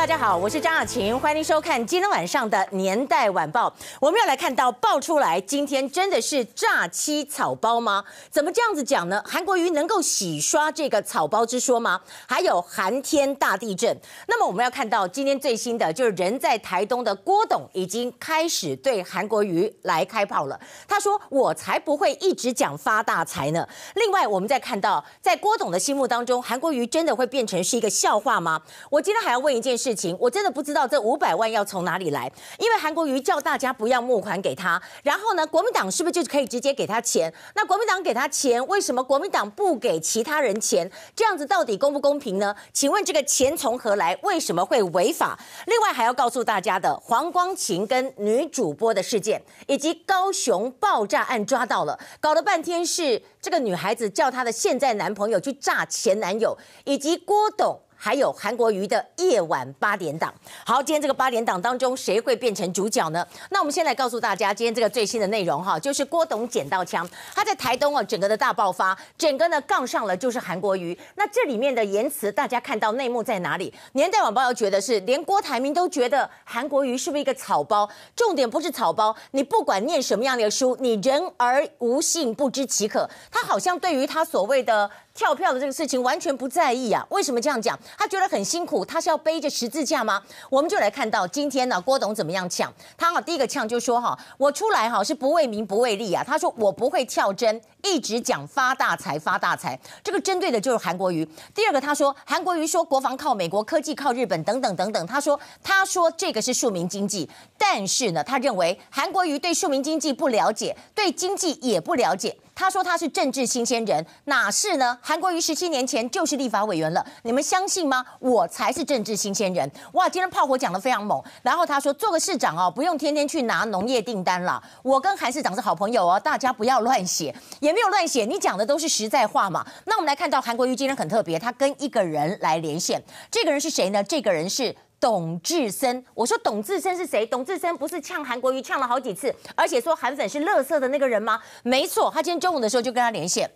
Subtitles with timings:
[0.00, 3.70] 大家好，我是张雅琴，欢迎收看今天晚上的年代晚报。
[4.00, 8.02] 我们要来看到爆出来，今天真的是诈欺草包吗？
[8.30, 9.22] 怎么这样子讲呢？
[9.26, 12.00] 韩国瑜能够洗刷这个草包之说吗？
[12.26, 13.94] 还有寒天大地震。
[14.26, 20.58] 那么我们要看到今天最新的，就是人在台东的郭董已经开始对韩国瑜来开炮了。
[20.88, 28.62] 他说：“我才不会一直讲发大财呢。”另外，我们再看到，在郭董的心目当中，韩国瑜真的会变成是一个笑话吗？
[28.88, 29.89] 我今天还要问一件事。
[29.90, 37.32] 事情我真的不知道这五百万要从哪里来，因为韩国瑜叫大家不要募款给他，然后呢，国民党是不是就可以直接给他钱？
[37.56, 40.88] 那国民党给他钱，为什么国民党不给其他人钱？
[41.16, 42.54] 这样子到底公不公平呢？
[42.72, 44.16] 请问这个钱从何来？
[44.22, 45.36] 为什么会违法？
[45.66, 57.80] 另外还要告诉大家的黄光芹跟女主播的事件，以及高雄爆炸案抓到了，搞了半天是这个女孩子叫她的现在男朋友去炸前男友，以及郭董。
[58.02, 60.32] 还有韩国瑜的夜晚八点档。
[60.64, 63.26] 好，今天这个八点档当中，谁会变成主角呢？
[63.50, 70.98] 那我们先来告诉大家，今天这个最新的内容哈，就是郭董捡到枪，他在台东啊，整个的大爆发，整个呢杠上了就是韩国瑜。
[71.16, 73.74] 那这里面的言辞，大家看到内幕在哪里？
[73.92, 77.86] 年代晚报要觉得是，连郭台铭都觉得韩国瑜是不是一个草包？
[78.16, 83.08] 重点不是草包，你不管念什么样的书，你人而无信，不知其可。
[83.30, 84.90] 他好像对于他所谓的。
[85.20, 87.06] 跳票的这个事情完全不在意啊？
[87.10, 87.78] 为什么这样讲？
[87.98, 90.22] 他觉得很辛苦，他是要背着十字架吗？
[90.48, 92.72] 我们就来看到今天呢，郭董怎么样呛？
[92.96, 96.24] 他哈第一个呛就说哈，我出来哈是不为名不为利啊。
[96.26, 101.28] 他说我不会跳针，一直讲发大财发大财，这个针对的就是韩国瑜。
[101.54, 105.06] 第二个他说韩国瑜说国防靠美国，科技靠日本等等等等。
[105.06, 112.34] 他说他说这个是庶民经济，但是呢，他认为韩国瑜对庶民经济不了解，对经济也不了解。
[112.60, 114.98] 他说他是政治新鲜人，哪是呢？
[115.00, 118.04] 韩国瑜十七年前就是立法委员了，你们相信吗？
[118.18, 119.68] 我才是政治新鲜人。
[119.94, 121.18] 哇，今天炮火讲得非常猛。
[121.40, 124.62] 然后他说做个市长哦，不用天天去拿农业订单了。
[124.82, 129.66] 我跟韩市长是好朋友哦，大家不要乱写，也没有乱写，你讲的都是实在话嘛。
[129.86, 134.04] 那我们来看到韩国瑜今天很特别，他跟一个人来连线，这个人是谁呢？
[134.04, 134.76] 这个人是。
[135.00, 137.24] 董志森，我说董志森是谁？
[137.24, 141.40] 董志森不是呛韩国瑜呛了好几次，而且说韩粉是垃圾的那个人吗？
[141.62, 143.50] 没错，他今天中午的时候就跟他连线，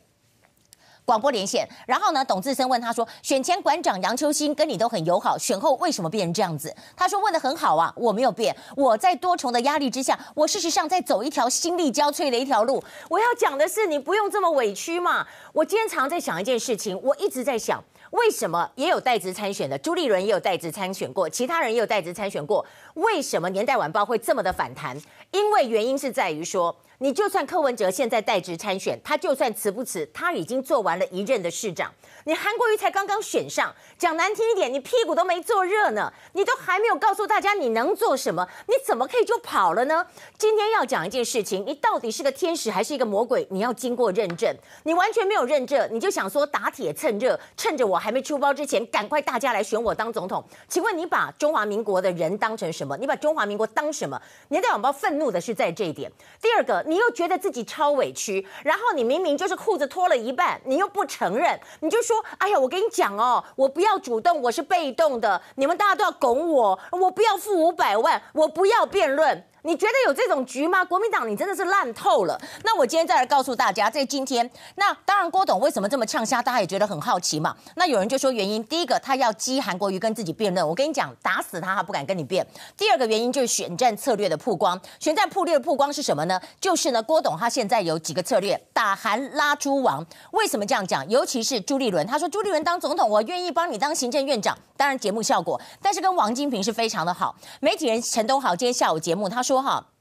[1.04, 1.68] 广播连线。
[1.86, 12.82] 然后呢，董志森问他说：“选前馆长杨秋兴跟你都很友好，选后为什么变成这样子？”他说：“问得很好啊，我没有变，我在多重的压力之下，我事实上在走一条心力交瘁的一条路。
[13.10, 15.26] 我要讲的是，你不用这么委屈嘛。
[15.52, 22.64] 我今天常在想一件事情，我一直在想。”为什么也有代职参选的朱立伦也有代职参选过，其他人也有代职参选过？
[22.94, 24.96] 为什么年代晚报会这么的反弹？
[25.32, 26.76] 因为原因是在于说。
[26.98, 31.92] 你就算柯文哲现在代职参选，他就算辞不辞，他已经做完了一任的市长。
[32.22, 40.06] 你韩国瑜才刚刚选上，讲难听一点，你屁股都没坐热呢，你都还没有告诉大家你能做什么，你怎么可以就跑了呢？
[40.38, 43.46] 今天要讲一件事情，你到底是个天使还是一个魔鬼？
[43.50, 50.42] 你要经过认证，你完全没有认证，你就想说打铁趁热，趁着我还没出包之前，赶快大家来选我当总统。
[50.68, 52.83] 请问你把中华民国的人当成什？
[52.84, 54.20] 什么你把中华民国当什么？
[54.48, 56.12] 年代网报愤怒的是在这一点。
[56.40, 56.74] 第二个。
[56.86, 70.84] 你又觉得自己超委屈，然后你明明就是裤子脱了一半，你又不承认，你就说：“哎呀，我跟你讲哦，我不要主动，我是被动的，你们大家都要拱我，我不要付五百万，我不要辩论。”你觉得有这种局吗？
[70.84, 72.38] 国民党，你真的是烂透了。
[72.64, 77.56] 那我今天再来告诉大家，在今天，那当然郭董为什么这么呛虾，大家也觉得很好奇嘛。
[77.76, 82.46] 那有人就说原因，第一个他要激韩国瑜跟自己辩论，我跟你讲，打死他他不敢跟你辩。
[82.76, 86.38] 第二个原因就是选战策略的曝光，选战策略的曝光是什么呢？
[86.60, 90.04] 就是呢，郭董他现在有几个策略，打韩拉猪王。
[90.32, 91.08] 为什么这样讲？
[91.08, 97.34] 尤其是朱立伦，他说朱立伦当总统，我愿意帮你当行政院长，当然节目效果，但是跟王金平是非常的好。
[97.60, 99.53] 媒体人陈东豪今天下午节目他说。
[99.54, 99.93] 说哈。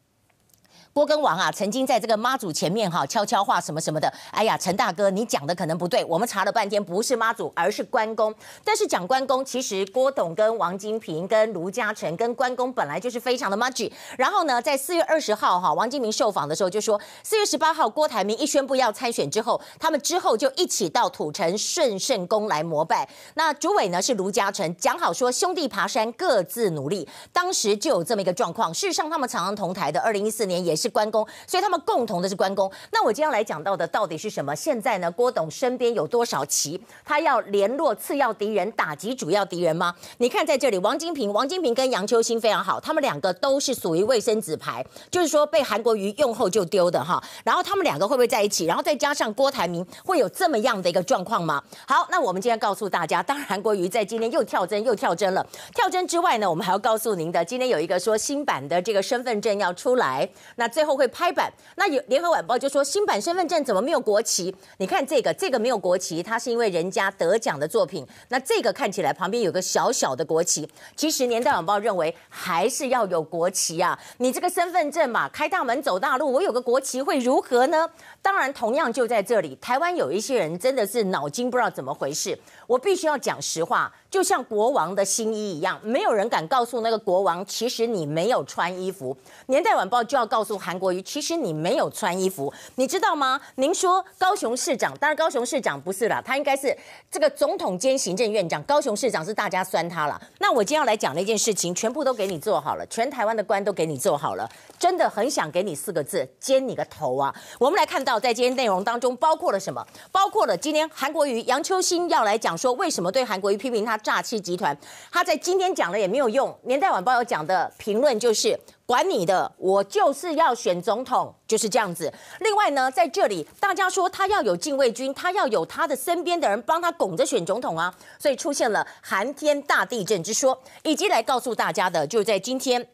[0.94, 4.14] 郭根王啊，曾经在这个妈祖前面哈悄悄话什么什么的。
[4.30, 6.06] 哎呀，陈大哥，你讲的可能不对。
[6.06, 8.32] 我们查了半天，不是妈祖，而是关公。
[8.64, 13.92] 但是讲关公，其实郭董跟王金平、跟卢嘉诚、跟关公本来就是非常的麻吉。
[14.20, 23.10] 然后呢，在四月二十号哈，王金平受访的时候就说，四月十八号郭台铭一宣布要参选之后，他们之后就一起到土城顺圣宫来膜拜。
[23.34, 27.10] 那主委呢是卢嘉诚，讲好说兄弟爬山各自努力。
[27.32, 28.72] 当时就有这么一个状况。
[28.72, 30.94] 事实上，他们常常同台的，二零一四年也是是。
[30.94, 32.72] 关公，所以他们共同的是关公。
[32.92, 34.56] 那我今天来讲到的到底是什么？
[34.56, 36.80] 现在呢，郭董身边有多少棋？
[37.04, 39.96] 他要联络次要敌人，打击主要敌人吗？
[40.20, 47.20] 你看在这里，王金平，王金平跟杨秋兴非常好，他们两个都是属于卫生纸牌，就是说被韩国瑜用后就丢的哈。
[47.44, 48.66] 然后他们两个会不会在一起？
[48.68, 51.64] 然后再加上郭台铭，会有这么样的一个状况吗？
[51.88, 55.44] 好，那我们今天告诉大家，当然韩国瑜在今天又跳针又跳针了。
[55.74, 61.52] 跳针之外呢，我们还要告诉您的，今天有一个说新版的这个身份证要出来，那最后会拍板。
[61.76, 64.54] 那有联合晚报就说新版身份证怎么没有国旗？
[64.78, 68.06] 你看这个，这个没有国旗，它是因为人家得奖的作品。
[68.30, 73.98] 那这个看起来旁边有个小小的国旗，其实年代晚报认为还是要有国旗啊。
[74.18, 77.88] 你这个身份证嘛，开大门走大路，我有个国旗会如何呢？
[78.24, 82.40] 当然，同样就在这里，台湾有一些人真的是脑筋不知道怎么回事。
[82.66, 89.16] 我必须要讲实话，就像国王的新衣一样，没有人敢告诉那个国王，其实你没有穿衣服。
[89.48, 93.42] 年代晚报就要告诉韩国瑜，其实你没有穿衣服，你知道吗？
[93.56, 96.76] 您说高雄市长，当然高雄市长不是啦，他应该是
[97.12, 98.64] 这个总统兼行政院长。
[98.64, 100.20] 高雄市长是大家酸他了。
[100.40, 104.50] 那我今天要来讲的一件事情，全部都给你做好了，全台湾的官都给你做好了，
[104.80, 107.36] 真的很想给你四个字：煎你个头啊！
[107.60, 109.86] 我们来看到在今天内容当中包括了什么？
[110.12, 112.58] 包括了今天韩国瑜、杨秋兴要来讲。
[112.58, 114.78] 说为什么对韩国瑜批评他诈欺集团？
[115.12, 116.56] 他在今天讲了也没有用。
[116.64, 122.14] 年代晚报有讲的评论就是管你的，我就是要选总统，就是这样子。
[122.40, 132.88] 另外呢，在这里大家说他要有禁卫军，他要有他的身边的人帮他拱着选总统啊，所以出现了寒天大地震之说，以及来告诉大家的，就是在今天。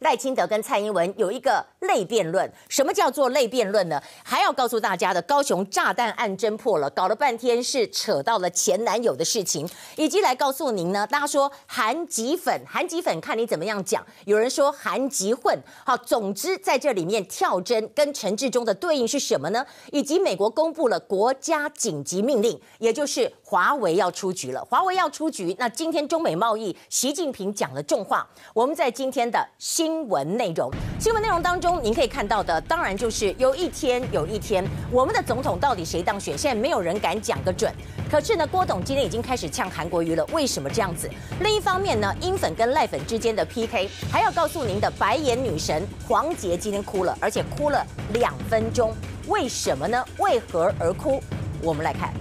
[0.00, 4.02] 赖清德跟蔡英文有一个类辩论，什么叫做类辩论呢？
[4.22, 19.64] 还要告诉大家的，高雄炸弹案侦破了，搞了半天是扯到了前男友的事情，以及来告诉您呢，大家说韩籍粉，韩籍粉看你怎么样讲，有人说韩籍混，好，总之在这里面跳针跟陈志忠的对应是什么呢？
[19.92, 29.44] 以及美国公布了国家紧急命令，也就是华为要出局了，华为要出局，那今天中美贸易，习近平讲了重话，我们在今天的。
[29.58, 30.70] 新闻内容，
[31.00, 36.36] 新闻内容当中，您可以看到的，当然就是有一天有一天，我们的总统到底谁当选？
[36.36, 37.72] 现在没有人敢讲个准。
[38.10, 41.10] 可是呢，郭董今天已经开始呛韩国瑜了，为什么这样子？
[41.40, 48.94] 另一方面呢，英粉跟赖粉之间的 PK，还要告诉您的白眼女神黄杰今天哭了，而且哭了两分钟，
[49.26, 50.04] 为什么呢？
[50.18, 51.20] 为何而哭？
[51.62, 52.12] 我们来看。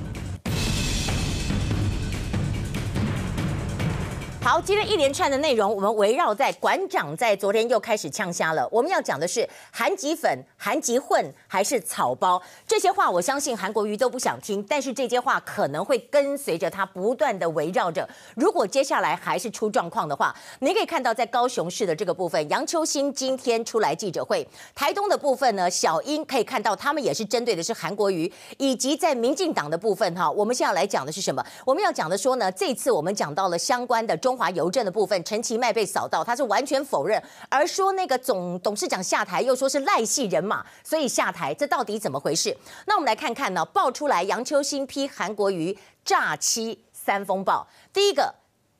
[4.43, 8.67] 好，今天一连串的内容，我们围绕在馆长在昨天又开始呛瞎了。
[8.69, 12.39] 我们要讲的是韩籍粉、韩籍混还是草包？
[12.67, 18.07] 这些话我相信韩国瑜都不想听，但是这些话可能会跟随着他不断的围绕着。
[18.35, 30.29] 如果接下来还是出状况的话，你可以看到在高雄市的这个部分，杨秋兴今天出来记者会；台东的部分呢，小英可以看到他们也是针对的是韩国瑜，以及在民进党的部分哈。
[30.29, 31.41] 我们现在来讲的是什么？
[31.65, 34.32] 我们要讲的说呢，这次我们讲到了相关的中。
[34.33, 42.57] 中华邮政的部分，陈其迈被扫到，他是完全否认，而说那个总董事长下台，又说是赖系人马，所以下台，这到底怎么回事？
[42.87, 48.33] 那我们来看看呢，爆出来杨秋兴批韩国瑜诈欺三风暴，第一个，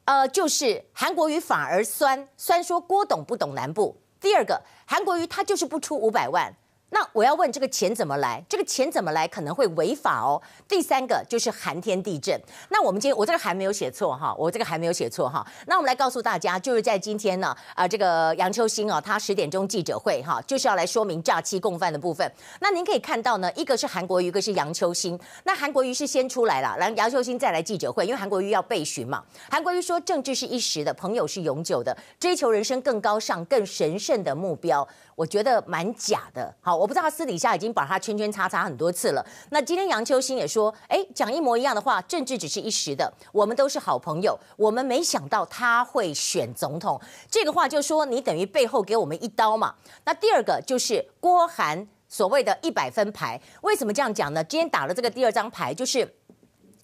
[0.06, 6.52] 呃，就是韩国瑜反而酸酸说郭董不懂南部，第二个，韩国瑜他就是不出五百万。
[6.94, 8.42] 那我要问这个钱怎么来？
[8.48, 10.40] 这个钱怎么来可能会违法哦。
[10.68, 12.40] 第三个就是寒天地震。
[12.70, 15.44] 那我们今天我这个还没有写错哈，我这个还没有写错哈。
[15.66, 22.32] 那我们来告诉大家，就是在今天呢，啊、这个杨秋兴啊，他十点钟记者会哈，就是要来说明诈欺共犯的部分。
[22.60, 25.20] 那您可以看到呢，一个是韩国瑜，一个是杨秋兴。
[25.46, 29.24] 那韩国瑜是先出来了，然后杨秋兴再来记者会，因为韩国瑜要备询嘛。
[29.50, 34.88] 韩国瑜说，政治是一时的，朋友是永久的，追求人生更高尚、更神圣的目标。
[35.16, 39.26] 我觉得蛮假的，好，我不知道他私底下已经把他圈圈叉叉很多次了。
[39.52, 49.76] 那今天杨秋兴也说，哎，讲一模一样的话，政治只是一时的，我们都是好朋友，我们没想到他会选总统，这个话就说你等于背后给我们一刀嘛。
[50.06, 54.44] 那第二个就是郭韩所谓的一百分牌，为什么这样讲呢？
[54.44, 56.16] 今天打了这个第二张牌，就是。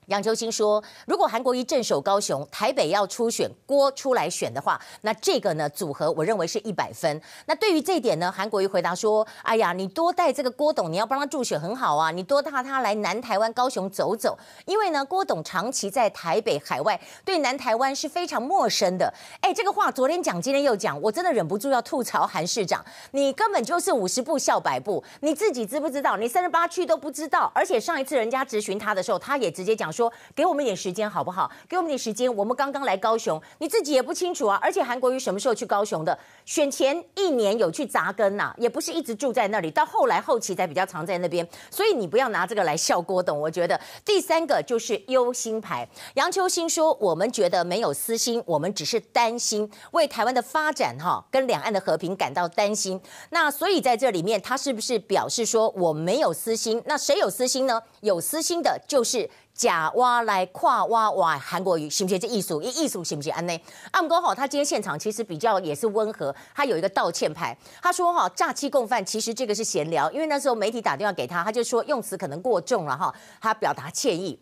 [0.10, 7.22] 杨秋兴说：“如果韩国瑜镇守高雄，台北要初选郭出来选的话，那这个呢组合，我认为是一百分。
[7.46, 14.36] 那对于这一点呢，韩国瑜回答说：‘哎呀，你多带这个郭董，你要帮他助选很好啊，你多带他来南台湾高雄走走，
[14.66, 26.18] 因为呢，郭董长期在台北海外，对南台湾是非常陌生的。’哎，这个话昨天讲，今天又讲，我真的忍不住要吐槽韩市长，你根本就是五十步笑百步，你自己知不知道？
[26.18, 31.50] 你三十八区都不知道，而且上一次人家质询他的时候，他也直接讲说。”，给我们一点时间好不好？
[31.68, 34.58] 给我们点时间，我们刚刚来高雄，你自己也不清楚啊。
[34.62, 36.18] 而且韩国瑜什么时候去高雄的？
[36.46, 41.48] 选前一年有去扎根呐、也不是一直住在那里，到后来后期才比较常在那边。
[41.70, 43.39] 所以你不要拿这个来笑郭董。
[43.39, 45.88] 我觉得第三个就是忧心牌。
[46.15, 53.00] 杨秋兴说，我们觉得没有私心，我们只是担心为台湾的发展哈，跟两岸的和平感到担心。
[53.32, 56.82] 那所以在这里面，他是不是表示说我没有私心？
[56.86, 57.82] 那谁有私心呢？
[58.01, 59.29] 有私心的就是
[59.60, 62.18] 假挖来跨挖挖韩国瑜，行不行？
[62.18, 63.34] 这艺术艺艺术行不行？
[63.34, 63.62] 安内
[63.92, 74.39] 阿姆哥哈，他今天现场其实比较也是温和，他有一个道歉牌，他说哈诈欺共犯，其实这个是闲聊，因为那时候媒体打电话给他，他就说用词可能过重了哈，他表达歉意。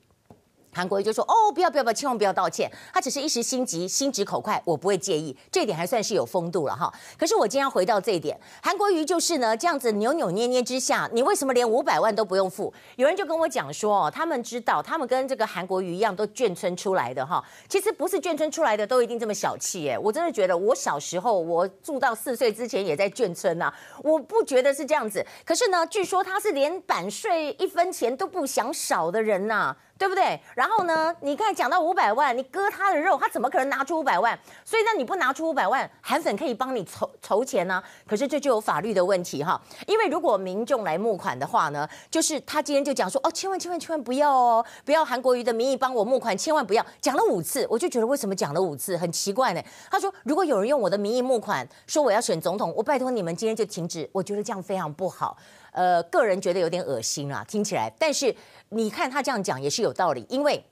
[0.74, 2.72] 韩国瑜就说：“哦，不要不要不要，千万不要道歉。
[2.94, 5.36] 他只是一时心急，心直口快，我不会介意。
[5.52, 6.94] 这一点还算是有风度了哈。
[7.18, 12.72] 可是我今天要回到这一点，韩国瑜就是呢，这样子扭扭捏捏之下，你为什么连五百万都不用付？
[12.96, 17.44] 有人就跟我讲说，哦，他们知道，他们跟这个韩国瑜一样，都眷村出来的哈。
[17.68, 19.98] 其实不是眷村出来的都一定这么小气哎。
[19.98, 25.26] 我真的觉得，我小时候我住到四岁之前也在眷村呐，我不觉得是这样子。
[25.44, 30.40] 可是呢，据说他是连版税一分钱都不想少的人呐。”对不对？
[30.56, 31.16] 然后呢？
[31.22, 34.38] 你刚才讲到五百万，你割他的肉，他怎么可能拿出五百万？
[34.64, 39.60] 所以那你不拿出五百万，韩粉可以帮你筹筹钱呢、可是这就有法律的问题哈。
[39.88, 46.86] 因为如果民众来募款的话呢，就是他今天就讲说哦，千万千万千万不要哦，不要韩国瑜的名义帮我募款，千万不要。
[47.02, 49.62] 讲了五次，我就觉得为什么讲了五次很奇怪呢？
[49.90, 54.08] 他说如果有人用我的名义募款，说我要选总统，我拜托你们今天就停止。
[54.12, 55.38] 我觉得这样非常不好。
[55.78, 57.88] 呃，个人觉得有点恶心啊，听起来。
[58.00, 58.36] 但是
[58.70, 60.66] 你看他这样讲也是有道理，因为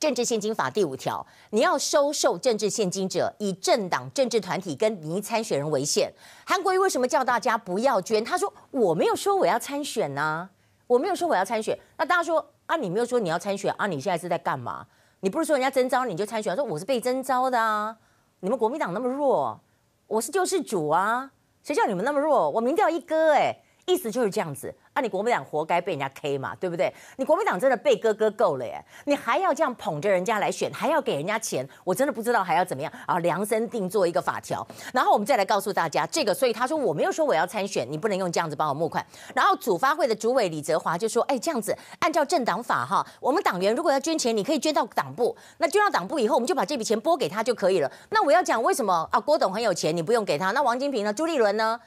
[0.00, 6.12] 政治献金法第五条，你要收受政治献金者，以政党、政治团体跟拟参选人为限。
[6.44, 8.24] 韩国瑜为什么叫大家不要捐？
[8.24, 10.48] 他说我没有说我要参选呐、
[10.88, 11.78] 我没有说我要参选。
[11.96, 13.86] 那大家说啊，你没有说你要参选啊？
[13.86, 14.84] 你现在是在干嘛？
[15.20, 16.56] 你不是说人家征召你就参选？
[16.56, 17.96] 说我是被征召的啊。
[18.40, 19.60] 你们国民党那么弱，
[20.08, 21.30] 我是救世主啊，
[21.62, 22.50] 谁叫你们那么弱？
[22.50, 25.02] 我民调一哥哎、意思就是这样子啊！
[25.02, 26.92] 你国民党活该被人家 K 嘛，对不对？
[27.16, 28.82] 你国民党真的被割割够了耶！
[29.04, 33.18] 你还要这样捧着人家来选，还要给人家钱，我真的不知道还要怎么样啊！
[33.18, 36.32] 量身定做一个法条，然后我们再来告诉大家这个。
[36.32, 39.04] 所以他说我没有说我要参选，你不能用这样子帮我募款。
[39.34, 47.92] 然后主发会的主委李泽华就说：哎，这样子按照政党法哈，我们党员如果要捐钱，你可以捐到党部，那捐到党部以后，我们就把这笔钱拨给他就可以了。
[48.10, 49.20] 那我要讲为什么啊？
[49.20, 50.52] 郭董很有钱，你不用给他？
[50.52, 51.12] 那王金平呢？
[51.12, 51.78] 朱立伦呢？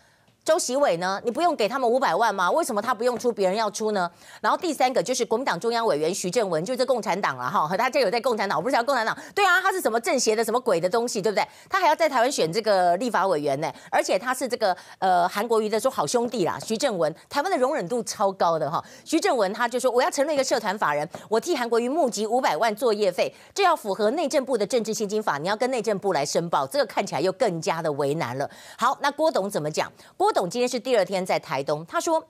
[0.47, 1.21] 周锡玮呢？
[1.25, 2.49] 你不用给他们五百万吗？
[2.49, 4.09] 为什么他不用出，别人要出呢？
[4.39, 11.45] 然后第三个就是国民党中央委员徐正文，就是共产党了哈，和他这有在共产党，我不是讲共产党，对啊，他是什么政协的什么鬼的东西，对不对？
[11.69, 18.81] 他还要在台湾选这个立法委员呢，而且他是这个呃韩国瑜的说好兄弟啦，徐正文，台湾的容忍度超高的哈。
[19.03, 28.49] 徐正文他就说我要成立一个社团法人，我替韩国瑜募集五百万作业费，这要符合内政部的政治献金法，你要跟内政部来申报，这个看起来又更加的为难了。
[28.77, 29.91] 好，那郭董怎么讲？
[30.15, 31.25] 郭董今天是第二天。
[31.25, 32.23] 在台东，他说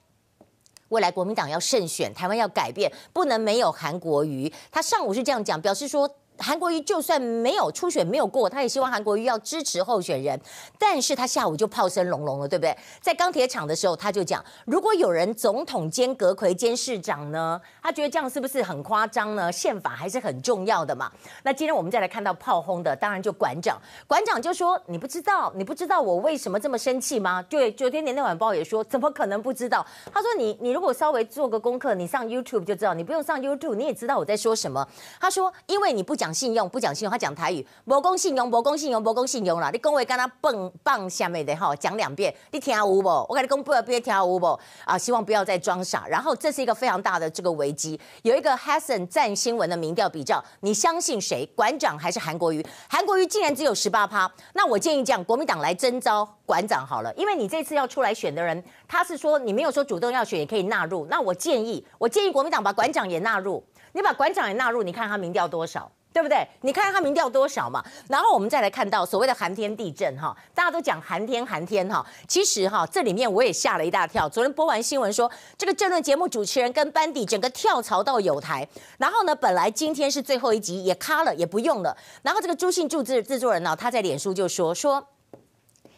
[0.87, 4.49] 未来国民党要胜选，台湾要改变，不能没有韩国瑜。
[4.71, 6.09] 他上午是这样讲，表示说。
[6.39, 10.39] 韩国瑜就算没有初选没有过，他也希望韩国瑜要支持候选人。
[10.77, 12.77] 但是他下午就炮声隆隆了，对不对？
[13.01, 19.51] 在钢铁厂的时候，他就讲，如果有人总统兼阁魁兼市长呢，他觉得这样是不是很夸张呢？
[19.51, 21.11] 宪法还是很重要的嘛。
[21.43, 23.81] 那今天我们再来看到炮轰的，当然就馆长。
[24.05, 32.93] 馆长就说：“你不知道，你不知道我为什么这么生气吗？”对，昨天《年代晚报》也说：“怎么可能不知道？”他说：“你你如果稍微做个功课，你上 YouTube 就知道。
[32.93, 34.87] 你不用上 YouTube，你也知道我在说什么。”
[35.19, 39.69] 他说：“因为你不讲。”讲信用不讲信用，他讲台语，无讲信用，无讲信用，无讲信用啦。
[39.71, 43.01] 你讲话跟他蹦棒下面的哈，讲两遍，你听有无？
[43.29, 44.59] 我跟你讲不要别听有无？
[44.83, 46.05] 啊，希望不要再装傻。
[46.05, 47.97] 然后这是一个非常大的这个危机。
[48.23, 51.45] 有一个 Hassan 战新闻的民调比较，你相信谁？
[51.55, 52.65] 馆长还是韩国瑜？
[52.89, 54.29] 韩国瑜竟然只有十八趴。
[54.53, 61.07] 那我建议这样，国民党来征召馆长好了，因为你这次要出来选的人，他是说你没有说主动要选，也可以纳入。
[61.09, 63.63] 那我建议，我建议国民党把馆长也纳入。
[63.93, 65.89] 你把馆长也纳入，你看他民调多少？
[66.17, 66.47] 对不对？
[66.61, 67.83] 你看他民调多少嘛？
[68.09, 74.27] 然后我们再来看到所谓的寒天地震哈，大家都讲寒天寒天哈，其实哈这里面我也吓了一大跳。
[74.27, 81.95] 昨天播完新闻说，这个政论节目主持人跟班底整个跳槽到友台，然后呢，本来今天是最后一集也卡了，也不用了。
[82.23, 85.07] 然后这个朱信柱制制作人呢，他在脸书就说说。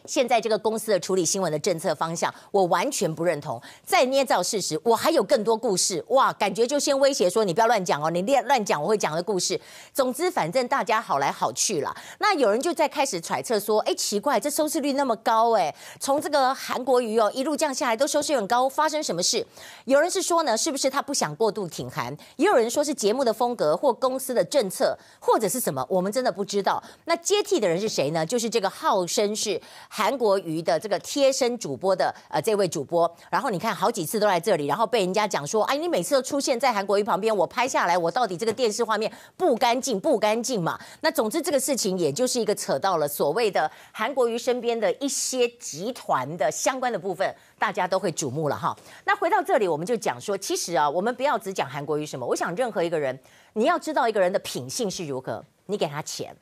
[0.06, 3.60] 现在这个公司的处理新闻的政策方向，我完全不认同。
[3.84, 6.32] 再捏造事实，我还有更多故事哇！
[6.32, 9.60] 感觉就先威胁说你不要乱讲哦，你乱乱讲我会讲的故事。
[9.92, 11.94] 总之，反正大家好来好去了。
[12.18, 19.46] 那有人就在开始揣测说，哎，奇怪，这收视率那么高，哎，从这个韩国瑜哦一路降下来都收视很高，发生什么事？
[19.84, 22.16] 有人是说呢，是不是他不想过度挺韩？
[22.36, 26.82] 也有人说是节目的风格或公司的政策，或者是什么，我们真的不知道。
[27.04, 28.24] 那接替的人是谁呢？
[28.24, 29.60] 就是这个号称是。
[29.92, 40.78] 韩国瑜的这个贴身主播的呃这位主播，然后你看好几次都在这里，然后被人家讲说，哎，你每次都出现在韩国瑜旁边，我拍下来，我到底这个电视画面不干净不干净嘛？
[41.00, 48.76] 那总之这个事情也就是一个扯到了所谓的韩国瑜身边的一些集团的相关的部分，大家都会瞩目了哈。
[49.04, 53.18] 那回到这里，我们就讲说，其实啊，我们不要只讲韩国瑜什么，我想任何一个人，
[53.54, 56.36] 你要知道一个人的品性是如何，你给他钱，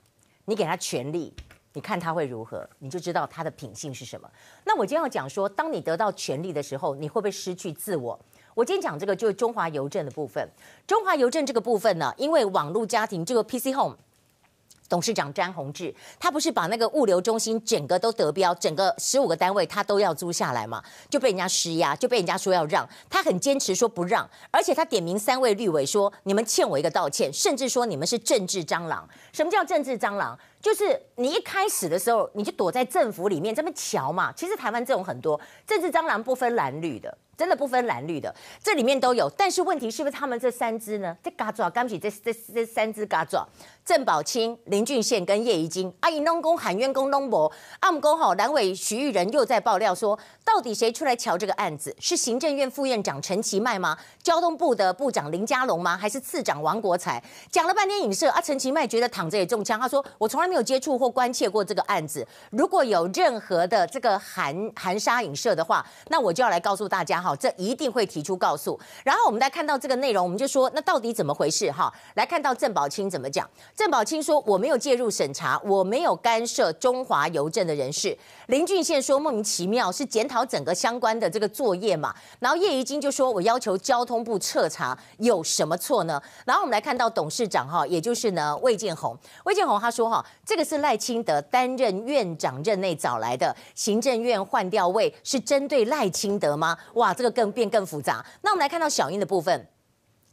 [0.45, 1.33] 你给他权力。
[1.79, 4.29] 你看他会如何，你就知道他的品性是什么。
[4.65, 8.19] 那我今天要讲说，当你得到权力的时候，你会不会失去自我？
[8.53, 10.45] 我今天讲这个就是中华邮政的部分。
[10.89, 13.97] 中华邮政这个部分呢，因为网络家庭这个 PC Home。
[14.89, 20.83] 董事长詹宏志，他不是把那个物流中心整个都得标，整个十五个单位他都要租下来嘛？
[21.11, 29.09] 就被人家施压，就被人家说要让，他很坚持说不让，而且他点名三位绿委说，你们欠我一个道歉，甚至说你们是政治蟑螂。
[29.33, 30.39] 什么叫政治蟑螂？
[30.61, 34.33] 就是你一开始的时候你就躲在政府里面这么瞧嘛。
[34.33, 37.17] 其实台湾这种很多政治蟑螂不分蓝绿的。
[37.39, 39.31] 真的不分蓝绿的，这里面都有。
[39.37, 41.17] 但是问题是不是他们这三只呢？
[41.23, 43.47] 这嘎爪，刚起这这这三只嘎爪，
[43.85, 51.95] 郑宝清、林俊宪跟叶宜津，阿姨弄工喊冤工弄博，阿姆公好，蓝委徐玉仁又在爆料说，到底谁出来瞧这个案子？
[52.01, 53.97] 是行政院副院长陈其迈吗？
[54.21, 55.97] 交通部的部长林佳龙吗？
[55.97, 57.23] 还是次长王国材？
[57.53, 67.28] 讲了半天影射，啊，陈其迈觉得躺着也中枪，他说我从来没有接触或关切过这个案子，如果有任何的这个含含沙影射的话，那我就要来告诉大家。
[67.29, 68.81] 好，这一定会提出告诉。
[69.05, 71.71] 然后我们来看到这个内容，我们就说，那到底怎么回事？
[71.71, 73.47] 哈，来看到郑宝清怎么讲。
[73.77, 78.17] 郑宝清说，我没有介入审查，我没有干涉中华邮政的人事。
[78.47, 82.15] 林俊宪说，莫名其妙，是检讨整个相关的这个作业嘛。
[82.39, 86.23] 然后叶宜津就说，我要求交通部彻查，有什么错呢？
[86.47, 96.75] 然后我们来看到董事长哈，也就是呢魏建宏，魏建宏他说哈，这个是赖清德担任院长任内找来的，行政院换调位是针对赖清德吗？
[96.95, 97.13] 哇！
[97.19, 98.25] 这个更变更复杂。
[98.43, 99.69] 那我们来看到小英的部分。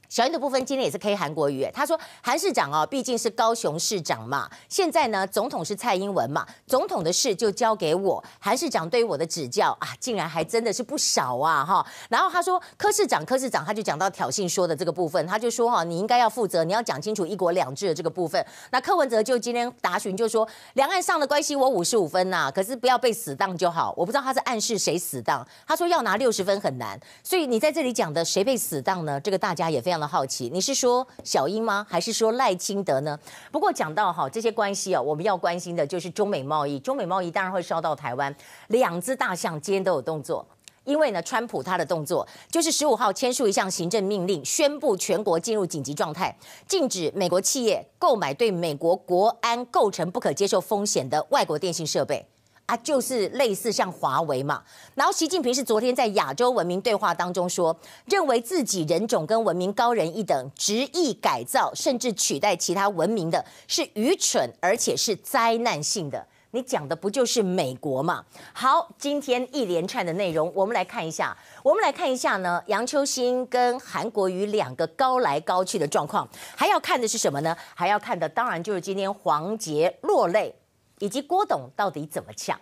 [0.10, 11.86] 小英的部分今天也是 K 韩国瑜，他说韩市长哦，毕竟是高雄市长嘛，现在呢总统是蔡英文嘛，总统的事就交给我，韩市长对于我的指教啊，竟然还真的是不少啊哈。
[12.08, 18.46] 然后他说柯市长，柯市长他就讲到挑衅说的这个部分，他就说哈，你应该要负责，你要讲清楚一国两制的这个部分。
[18.70, 23.94] 那柯文哲就今天答询就说，两岸上的关系我五十五分呐，可是不要被死当就好。
[23.98, 29.20] 我不知道他是暗示谁死当，他说要拿六十分很难，所以你在这里讲的谁被死当呢？
[29.20, 29.95] 这个大家也非常。
[29.96, 31.88] 非常的好奇，你是说小英吗？
[31.90, 33.18] 还是说赖清德呢？
[33.50, 36.78] 不过讲到哈这些关系啊，我们要关心的就是中美贸易。
[36.80, 38.36] 中美贸易当然会烧到台湾，
[38.68, 40.46] 两只大象今天都有动作。
[40.84, 52.28] 因为呢，川普他的动作就是十五号签署一项行政命令，宣布全国进入紧急状态，禁止美国企业购买对美国国安构成不可接受风险的外国电信设备。
[52.66, 54.64] 啊，就是类似像华为嘛，
[54.96, 57.76] 然后习近平是昨天在亚洲文明对话当中说，
[58.06, 66.26] 认为自己人种跟文明高人一等，执意改造甚至取代其他文明的，是愚蠢而且是灾难性的。
[66.52, 68.24] 你讲的不就是美国嘛？
[68.54, 77.56] 好，今天一连串的内容，我们来看一下，我们来看一下呢，杨秋兴跟韩国瑜两个高来高去的状况，还要看的是什么呢？
[77.76, 80.56] 还要看的当然就是今天黄杰落泪。
[81.00, 82.60] 以及郭董到底怎么呛？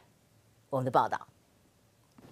[0.70, 1.20] 我们的报道。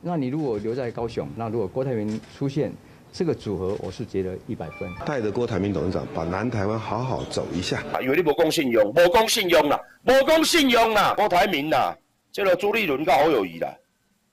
[0.01, 2.73] 那你如果留在高雄，那如果郭台铭出现，
[3.13, 4.91] 这个组合我是觉得一百分。
[5.05, 7.83] 带着郭台铭董事长把南台湾好好走一下。
[8.01, 11.95] 以为你无讲信用，无讲信用啦，无讲信用啦，郭台铭啦，
[12.31, 13.77] 这个朱立伦较好友谊啦。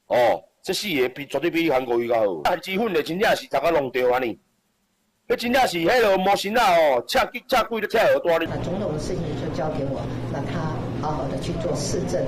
[0.06, 2.42] 哦，这四个比绝对比韩国瑜较好。
[2.44, 4.38] 韩基训的真正是大家弄掉啊你。
[5.26, 8.46] 那真正是迄个模型啊哦，恰恰贵的恰耳朵哩。
[8.48, 10.00] 那总统的事情就交给我，
[10.32, 10.77] 那他。
[11.08, 12.22] 好好的去做市政。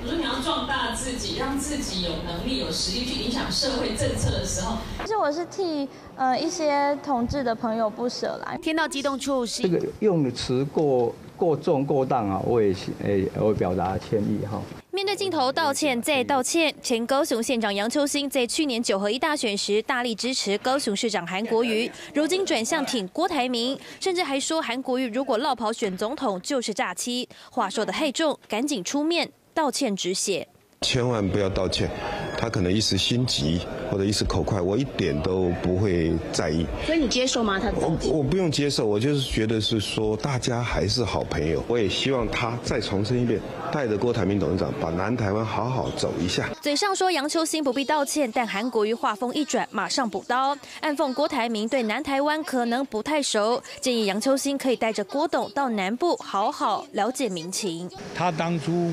[0.00, 8.56] 我说你要壮大自己，让自己有能力、有实力去影响社会政策的时候，其实我是替呃一些同志的朋友不舍啦。
[8.62, 14.60] 听到激动处是这个用的词过过重过当啊，我也诶我表达歉意哈。
[14.90, 30.46] 面对镜头道歉再道歉，前高雄县长杨秋兴在去年九合一大选时大力支持高雄市长韩国瑜，如今转向挺郭台铭，甚至还说韩国瑜如果落跑选总统就是诈欺，话说的太重，赶紧出面道歉止血。
[30.84, 31.90] 千万不要道歉，
[32.36, 36.66] 他可能一时心急或者一时口快，我一点都不会在意。
[36.84, 37.58] 所以你接受吗？
[37.58, 41.64] 他我我不用接受，我就是觉得是说大家还是好朋友。
[41.66, 43.40] 我也希望他再重申一遍，
[43.72, 46.50] 带着郭台铭董事长把南台湾好好走一下。
[46.60, 57.90] 嘴上说杨秋兴不必道歉，但韩国瑜话锋一转，马上补刀，暗讽郭台铭对南台湾可能不太熟，建议杨秋兴可以带着郭董到南部好好了解民情。
[58.14, 58.92] 他当初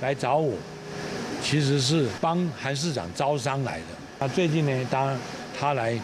[0.00, 0.54] 来找我。
[1.42, 3.84] 其实是帮韩市长招商来的。
[4.18, 5.16] 那最近呢，当
[5.58, 5.98] 他来，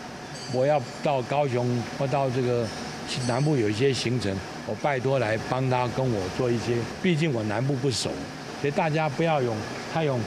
[0.53, 1.67] 我要到高雄
[1.99, 2.67] 或到这个
[3.27, 4.35] 南部有一些行程，
[4.67, 6.77] 我拜托来帮他跟我做一些。
[7.03, 8.11] 毕竟我南部不熟，
[8.61, 9.57] 所以大家不要用
[9.93, 10.19] 他用。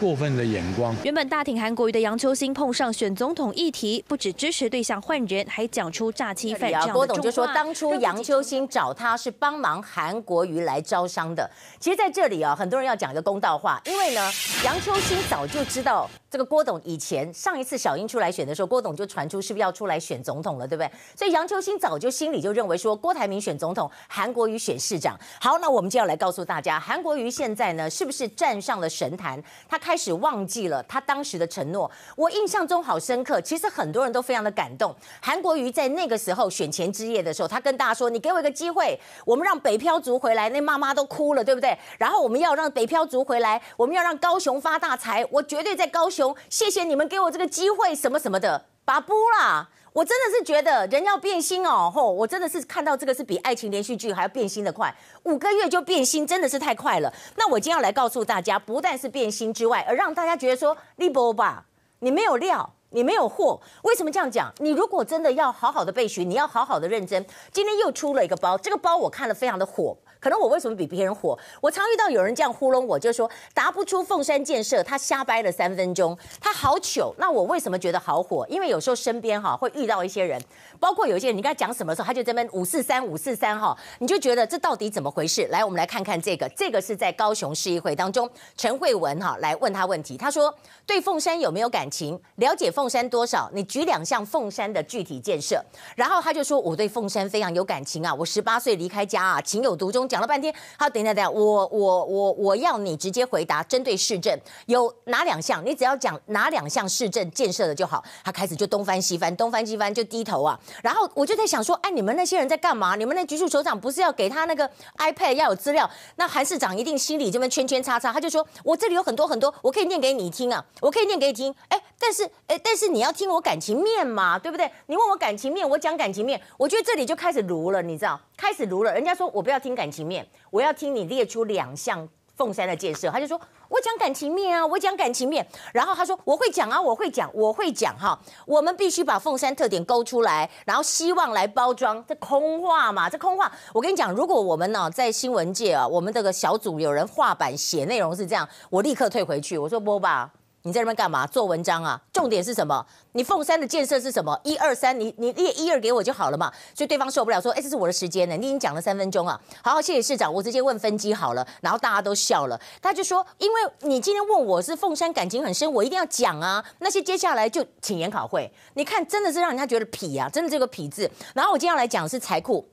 [0.00, 0.94] 过分的眼光。
[1.04, 6.92] 原本大挺韩国瑜的杨秋兴碰上选总统议题，不止支持对象换人，还讲出诈欺犯这样的。
[6.92, 11.48] 郭董就说，当初杨秋兴找他是帮忙韩国瑜来招商的。
[11.78, 14.20] 其实，在这里啊，很多人要讲一个公道话，因为呢，
[14.64, 16.08] 杨秋兴早就知道。
[16.30, 20.90] 这个郭董以前上一次小英出来选的时候，郭董就传出是不是要出来选总统了，对不对？
[21.16, 25.18] 所以杨秋兴早就心里就认为说，郭台铭选总统，韩国瑜选市长。
[25.40, 29.42] 好，那我们就要来告诉大家，韩国瑜现在呢，是不是站上了神坛？
[29.66, 31.90] 他开始忘记了他当时的承诺。
[32.14, 34.94] 我印象中好深刻，其实很多人都非常的感动。
[35.22, 41.74] 韩国瑜在那个时候选前之夜的时候，他跟大家说：“你给我一个机会，我们让北漂族回来。”那妈妈都哭了，对不对？
[41.96, 45.26] 然后我们要让北漂族回来，我们要让高雄发大财。
[45.30, 46.17] 我绝对在高雄。
[46.48, 49.68] 谢谢你们给我这个机会，什么什么的，巴布啦！
[49.94, 52.12] 我真的是觉得人要变心哦，吼！
[52.12, 57.12] 我真的是看到这个是比爱情连续剧还要变心的快，五个月就变心，真的是太快了。
[57.36, 61.64] 那我今天要来告诉大家，不但是变心之外，而让大家觉得说，立波吧，
[62.00, 63.60] 你没有料，你没有货。
[63.82, 64.52] 为什么这样讲？
[64.58, 67.26] 你如果真的要好好的备询，你要好好的认真。
[67.50, 69.96] 今天又出了一个包，这个包我看了非常的火。
[70.20, 71.38] 可能我为什么比别人火？
[71.60, 77.14] 我常遇到有人这样糊弄我，就说答不出凤山建设，他瞎掰了三分钟，他好糗。
[77.18, 78.46] 那我为什么觉得好火？
[78.48, 80.40] 因为有时候身边哈会遇到一些人，
[80.80, 85.46] 包括有一些人，你跟他讲什么时候，他就这边五四三五四三哈，你就觉得这到底怎么回事？
[85.48, 90.54] 来，我们来看看这个，这个是在高雄市议会当中，陈慧文哈来问他问题，他说
[90.86, 92.20] 对凤山有没有感情？
[92.36, 93.50] 了解凤山多少？
[93.52, 95.62] 你举两项凤山的具体建设。
[95.96, 100.08] 然后他就说我对凤山非常有感情啊，我十八岁离开家啊，情有独钟。
[100.08, 105.64] 讲了半天，好，等一下，等一下，我我我我要你直接回答，针对市政有哪两项？
[105.64, 108.02] 你只要讲哪两项市政建设的就好。
[108.24, 110.58] 他开始就东翻西翻，东翻西翻就低头啊。
[110.82, 112.96] 然后我就在想说，哎，你们那些人在干嘛？
[112.96, 115.88] 你们那局处首长不是要给他那个 iPad 要有资料？
[116.16, 121.54] 那韩市长一定心里这边圈圈叉叉，他就说我这里有很多很多，我可以念给你听啊，我可以念给你听。
[121.68, 124.70] 哎，但是哎，但是你要听我感情面嘛，对不对？
[124.86, 128.20] 你问我感情面，我讲感情面，我觉得这里就开始炉了，你知道？
[128.36, 128.92] 开始炉了。
[128.92, 133.10] 人家说我不要听感情面，我要听你列出两项凤山的建设。
[133.10, 135.46] 他就说我讲感情面啊，我讲感情面。
[135.74, 138.18] 然后他说我会讲啊，我会讲，我会讲哈。
[138.46, 143.52] 我们必须把凤山特点勾出来，然后希望来包装这空话嘛， 这空话。
[143.74, 149.58] 我跟你讲，如果我们呢在新闻界啊，我们这个小组有人画板写内容是这样，我立刻退回去。
[149.58, 150.30] 我说波爸。
[150.62, 151.26] 你在那边干嘛？
[151.26, 152.00] 做文章啊？
[152.12, 152.84] 重点是什么？
[153.12, 154.38] 你凤山的建设是什么？
[154.44, 156.52] 一二三，你你列一二给我就好了嘛。
[156.74, 161.46] 所以对方受不了，说：“哎，这是我的时间呢，你已经讲了三分钟啊。”好，好，谢谢市长，我直接问分机好了。
[161.60, 166.64] 然后大家都笑了，他就说：“因为你今天问我是凤山感情很深，我一定要讲啊。
[166.80, 171.10] 那些接下来就请研考会，你看真的是让人家觉得痞啊，真的这个痞字。
[171.34, 172.68] 然后我今天要来讲的是财库。”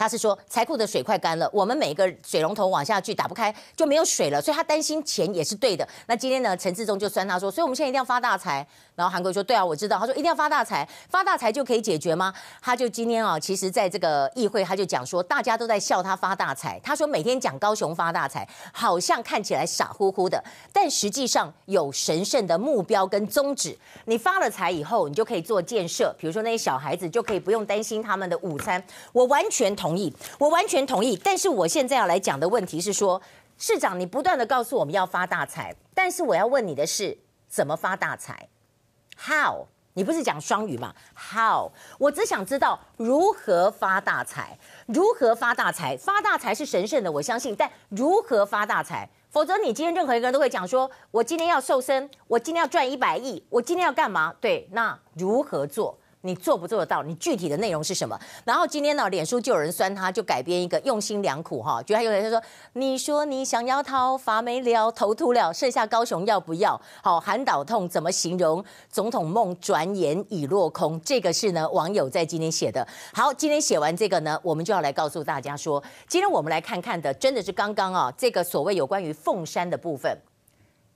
[0.00, 5.86] 他是说财库的水快干了，我们每个水龙头往下去打不开就没有水了，所以他担心钱也是对的。
[6.06, 8.66] 那今天呢，陈志忠就酸他说，所以我们现在一定要发大财。
[8.94, 9.98] 然后韩国说，对啊，我知道。
[9.98, 12.32] 他说一定要发大财，发大财就可以解决吗？
[12.60, 16.80] 他就今天啊，其实在这个议会他就讲说，大家都在笑他发大财。
[16.82, 23.76] 他说每天讲高雄发大财，好像看起来傻乎乎的，但实际上有神圣的目标跟宗旨。
[24.06, 28.82] 你发了财以后，你就可以做建设，比如说那些小孩子就可以不用担心他们的午餐。
[29.12, 29.89] 我完全同。
[29.90, 31.16] 同意，我完全同意。
[31.16, 33.20] 但是我现在要来讲的问题是说，
[33.58, 38.48] 市长，你不断的告诉我们要发大财，但是我要问你的是，怎么发大财
[39.18, 39.66] ？How？
[39.94, 41.72] 你不是讲双语吗？How？
[41.98, 45.96] 我只想知道如何发大财，如何发大财？
[45.96, 47.56] 发大财是神圣的，我相信。
[47.56, 49.10] 但如何发大财？
[49.28, 54.32] 否则你今天任何一个人都会讲说，我今天要瘦身，我今天要赚一百亿，我今天要干嘛？
[54.40, 55.98] 对，那如何做？
[56.22, 57.02] 你做不做得到？
[57.02, 58.18] 你具体的内容是什么？
[58.44, 62.42] 然后今天呢，脸书就有人酸他，就改编一个用心良苦哈，就还有人说，
[62.74, 66.80] 你说你想要逃，发没了，头秃了，剩下高雄要不要？
[67.02, 68.62] 好，韩岛痛怎么形容？
[68.90, 71.00] 总统梦转眼已落空。
[71.00, 72.86] 这个是呢网友在今天写的。
[73.14, 80.14] 好，今天写完这个呢，我们就要来告诉大家说，今天我们来看看的，真的是刚刚啊，这个所谓有关于凤山的部分。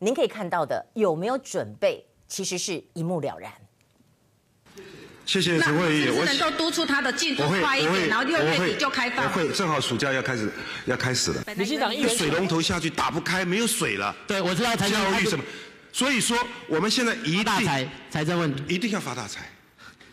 [0.01, 3.51] 您可以看到的有没有准备，其实是一目了然。
[5.27, 9.25] 谢谢陈会议，我能够督促他的进度快一点，然后六月底就开放。
[9.25, 10.51] 我会，正好暑假要开始
[10.85, 11.43] 要开始了。
[11.57, 14.15] 理事长，一个水龙头下去打不开，没有水了。
[14.27, 15.43] 对，我知道财政教育什么，
[15.93, 16.37] 所以说
[16.69, 19.41] 我们现在一定财财政问题，一定要发大财，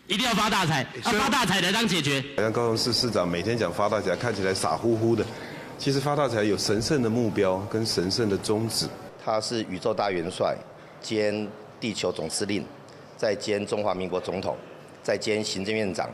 [0.07, 2.23] 一定要发大财，要发大财来当解决。
[2.37, 5.25] 好像高雄市市长每天讲发大财，看起来傻乎乎的，
[5.77, 8.87] 其实发大财有神圣的目标跟神圣的宗旨。
[9.23, 10.55] 他是宇宙大元帅
[11.01, 11.47] 兼
[11.81, 12.65] 地球总司令，
[13.17, 14.57] 再兼中华民国总统。
[15.03, 16.09] 在兼行政院长。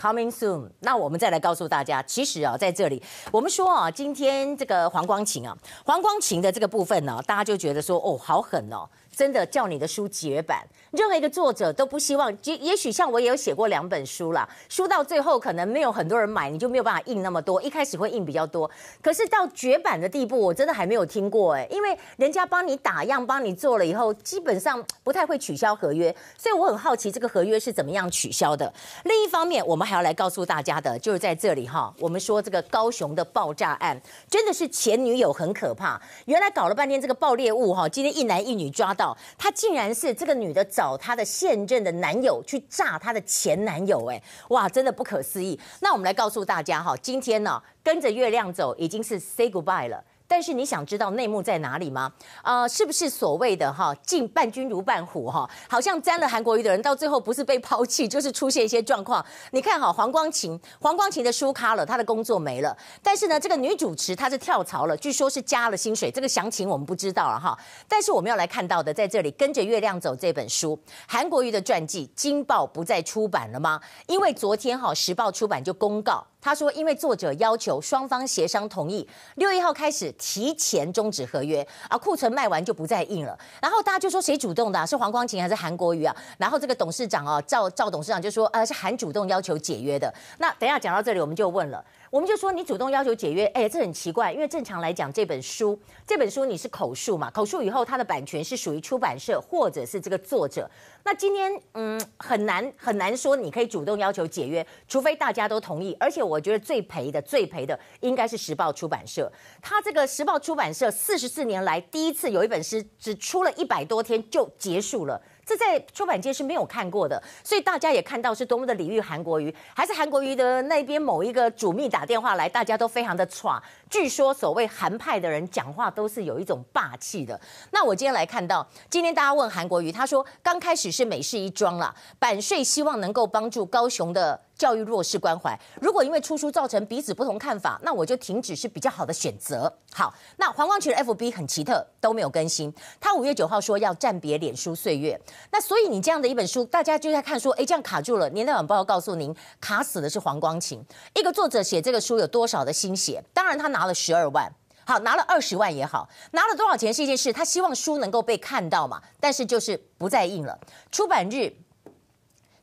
[0.00, 0.70] ，coming soon。
[0.80, 8.88] 那我们再来告诉大家，其实啊，在这里我们说啊，今天这个黄光琴啊，黄光琴的这个部分呢，大家就觉得说，哦，好狠哦。
[9.12, 12.34] 真的叫你的书绝版，任何一个作者都不希望。
[12.44, 17.60] 也也许像我也有写过两本书啦，书到最后可能没有很多人买，你就没有办法印那么多。
[17.60, 18.70] 一开始会印比较多，
[19.02, 21.66] 可是到绝版的地步，我真的还没有听过哎。
[21.70, 28.72] 因为人家帮你打样、帮你做了以后，基本上不太会取消合约，所以我很好奇这个合约是怎么样取消的。
[29.04, 34.00] 另一方面，我们还要来告诉大家的，就是在这里哈，我们说这个高雄的爆炸案，
[34.30, 36.00] 真的是前女友很可怕。
[36.26, 39.18] 原来搞了半天这个爆裂物哈，今天一男一女抓到。
[39.36, 45.58] 她竟然是这个女的找她的现任的男友去炸她的前男友，哎，哇，真的不可思议。
[45.80, 50.04] 那我们来告诉大家哈，今天呢，跟着月亮走已经是 say goodbye 了。
[50.30, 52.12] 但是你想知道内幕在哪里吗？
[52.44, 55.50] 呃，是不是所谓的哈，进伴君如伴虎哈？
[55.68, 59.26] 好像沾了韩国瑜的人，到最后不是被抛弃，就是出现一些状况。
[59.50, 62.76] 你看哈，黄光芹，黄光芹的书卡了，他的工作没了。
[63.02, 67.58] 但是呢，这个女主持她是跳槽了，据说是加了薪水，这个详情我们不知道了哈。
[67.88, 73.80] 但是我们要来看到的，在这里跟着月亮走这本书，韩国瑜的传记，金报不再出版了吗？
[74.06, 76.24] 因为昨天哈，时报出版就公告。
[76.40, 83.38] 他说：“因为作者要求双方协商同意，六月一号开始提前终止合约，啊，库存卖完就不再印了。
[83.60, 84.86] 然后大家就说谁主动的？
[84.86, 86.16] 是黄光琴还是韩国瑜啊？
[86.38, 90.12] 然后这个董事长啊，赵赵董事长就说，呃，是韩主动要求解约的。
[90.38, 100.68] 那等一下讲到这里，我们就问了。”我们就说你主动要求解约，哎，这很奇怪，因为正常来讲，这本书这本书你是口述嘛，口述以后它的版权是属于出版社或者是这个作者。
[101.04, 105.96] 那今天嗯很难很难说你可以主动要求解约，除非大家都同意。
[106.00, 109.30] 而且我觉得最赔的最赔的应该是时报出版社，
[109.62, 115.22] 他这个时报出版社四十四年来第一次有一本诗只出了一百多天就结束了。
[115.50, 123.60] 这在出版界是没有看过的，所以大家也看到是多么的礼遇韩国瑜，还是韩国瑜的那边某一个主秘打电话来，大家都非常的剉。
[123.90, 127.40] 据说所谓韩派的人讲话都是有一种霸气的。
[127.72, 134.40] 那我今天来看到，今天大家问韩国瑜，他说刚开始是美式一桩了，版税希望能够帮助高雄的。
[134.60, 139.72] 教育弱势关怀，如果因为出书造成彼此不同看法，那我就停止是比较好的选择。
[139.90, 142.70] 好，那黄光芹的 FB 很奇特，都没有更新。
[143.00, 145.18] 他五月九号说要暂别脸书岁月，
[145.50, 148.28] 那所以你这样的一本书，大家就在看说，哎，这样卡住了。
[148.28, 150.84] 年代晚报告诉您，卡死的是黄光芹。
[151.14, 153.24] 一个作者写这个书有多少的心血？
[153.32, 154.52] 当然他拿了十二万，
[154.84, 157.32] 好，拿了二十万也好，拿了多少钱是一件事。
[157.32, 160.60] 他希望书能够被看到嘛，但是就是不再印了。
[160.92, 161.50] 出版日。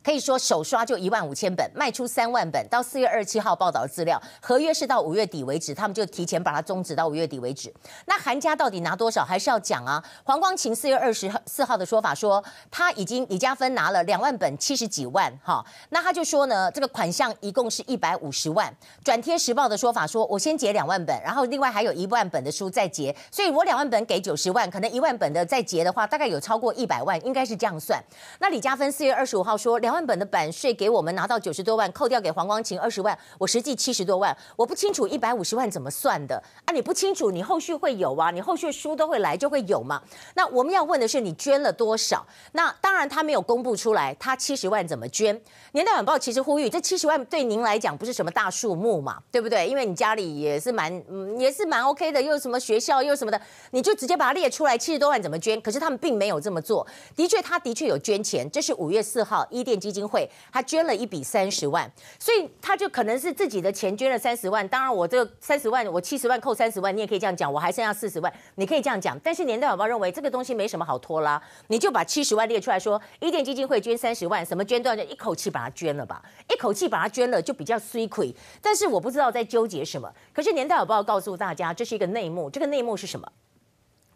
[0.08, 2.66] 可以说首刷就一万五千本，卖出三万本。
[2.70, 7.74] 到四月二十七号报道的资料，合约是到五月底为止，他们就提前把它终止到五月底为止。
[8.06, 10.02] 那韩家到底拿多少，还是要讲啊？
[10.24, 12.42] 黄光芹四月二十四号的说法说，
[12.72, 15.62] 他已经李家芬拿了两万本，七十几万哈。
[15.90, 18.74] 那他就说呢，这个款项一共是一百五十万。
[19.04, 28.02] 转贴时报的说法说，我先结两万本，然后另外还有一万本的书再结，所以我两万本给九十万，可能一万本的再结的话，大概有超过一百万，应该是这样算。
[28.40, 29.97] 那李家芬四月二十五号说两。
[29.98, 36.72] 万本的版税给我们拿到九十多万，扣掉给黄光芹二十万，我实际七十多万，我不清楚一百五十万怎么算的啊？
[36.72, 38.30] 你不清楚，你后续会有啊？
[38.30, 40.00] 你后续书都会来就会有嘛？
[40.36, 42.24] 那我们要问的是你捐了多少？
[42.52, 45.42] 那当然他没有公布出来，他七十万怎么捐？
[45.72, 49.68] 年代晚报其实呼吁，这七十万对您来讲不是什么大数目嘛，对不对？
[49.68, 55.60] 因为你家里也是蛮嗯也是蛮 OK 的，又什么学校又什么的，你就直接把它列出来，七十多万怎么捐？
[55.60, 56.86] 可是他们并没有这么做。
[57.16, 64.68] 的确，他的确有捐钱，这是五月四号伊甸基金会，他捐了一笔三十万，所以他就可能是自己的钱捐了三十万。
[64.68, 69.18] 当然，我这个三十万，我七十万扣三十万，你也可以这样讲，我还剩下四十万，你可以这样讲。
[69.20, 78.36] 但是年代晚报认为这个东西没什么好拖拉，你就把七十万列出来说，伊甸基金会捐三十万，什么捐断就一口气把它捐了吧，一口气把它捐了就比较衰亏。
[78.62, 80.14] 但是我不知道在纠结什么。
[80.34, 83.32] 可是年代晚报告诉大家，这是一个内幕，这个内幕是什么？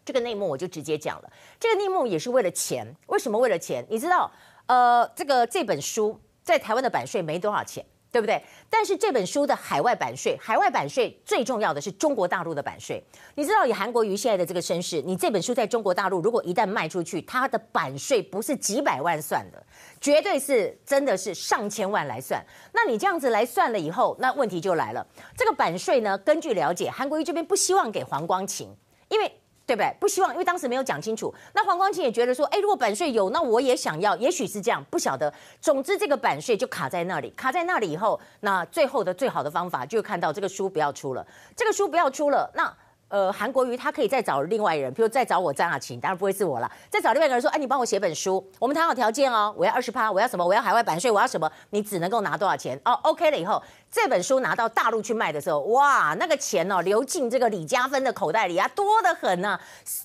[0.04, 2.84] 这个内幕我就直接讲了，这个内幕也是为了钱。
[3.06, 3.86] 为什么为了钱？
[3.88, 4.28] 你知道，
[4.66, 8.42] 呃，这个这本书在台湾的版税没多少钱，对不对？
[8.70, 13.02] 但是这本书的海外版税，海外版税最重要的是中国大陆的版税。
[13.34, 19.62] 你知道，以韩国瑜现在的这个身世，你这本书在中国大陆如果一旦卖出去，它的版税不是几百万算的，
[20.00, 22.42] 绝对是真的是上千万来算。
[22.72, 25.06] 那你这样子来算了以后，那问题就来了。
[25.36, 28.68] 这个版税呢，根据了解，韩国瑜这边不希望给黄光芹，
[29.08, 29.32] 因为。
[29.66, 29.94] 对不对？
[30.00, 31.32] 不希望，因为当时没有讲清楚。
[31.54, 35.32] 那黄光芹也觉得说，哎，如果版税有，那我也想要，也许是这样，不晓得。
[35.60, 42.72] 总之，这个版税就卡在那里，卡在那里以后，那最后的最好的方法就看到这个书不要出了，这个书不要出了，那。
[43.08, 46.72] 呃，韩国瑜他可以再找另外一人，比如再找我张亚勤，当然不会是我了。
[46.88, 50.42] 再找另外一个人说，哎，你帮我写本书，我们谈好条件哦，我要二十趴，我要什么？
[50.42, 51.46] 我要海外版税，我要什么？
[51.68, 52.80] 你只能够拿多少钱？
[52.86, 59.60] 哦，OK 了以后，这本书拿到大陆去卖的时候，哇，那个钱哦，流进这个李嘉芬的口袋里啊，多得很呢、啊，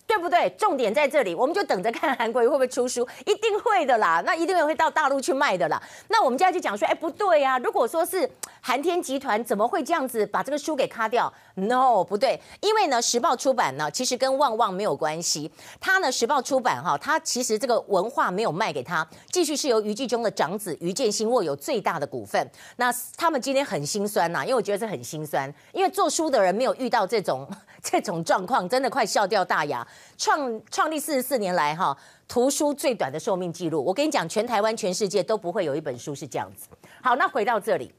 [0.05, 0.49] 对不对？
[0.51, 5.81] 重点在这里，我们就等着看韩国瑜会不会出书，一定会的啦，那一定会到大陆去卖的啦。
[6.09, 13.67] 那我们现在就讲说，哎，不对呀、啊，如果说是韩天集团，怎么会这样子把这个书给卡掉？No，不对，因为呢，时报出版。
[13.77, 22.49] 呢其实跟旺旺没有关系，他呢，时报出版哈，他其实这个文化没有卖给他，继续是由余纪中的长子余建新握有最大的股份。
[22.77, 27.47] 那他们今天很很心酸呐，因为我觉得这很心酸，因为做书的人没有遇到这种
[27.83, 29.87] 这种状况，真的快笑掉大牙。
[30.17, 31.95] 创创立四十四年来哈，
[32.27, 36.67] 图书最短的寿命记录，我跟你讲，全台湾、全世界都不会有一本书是这样子。
[37.03, 37.93] 好，那回到这里。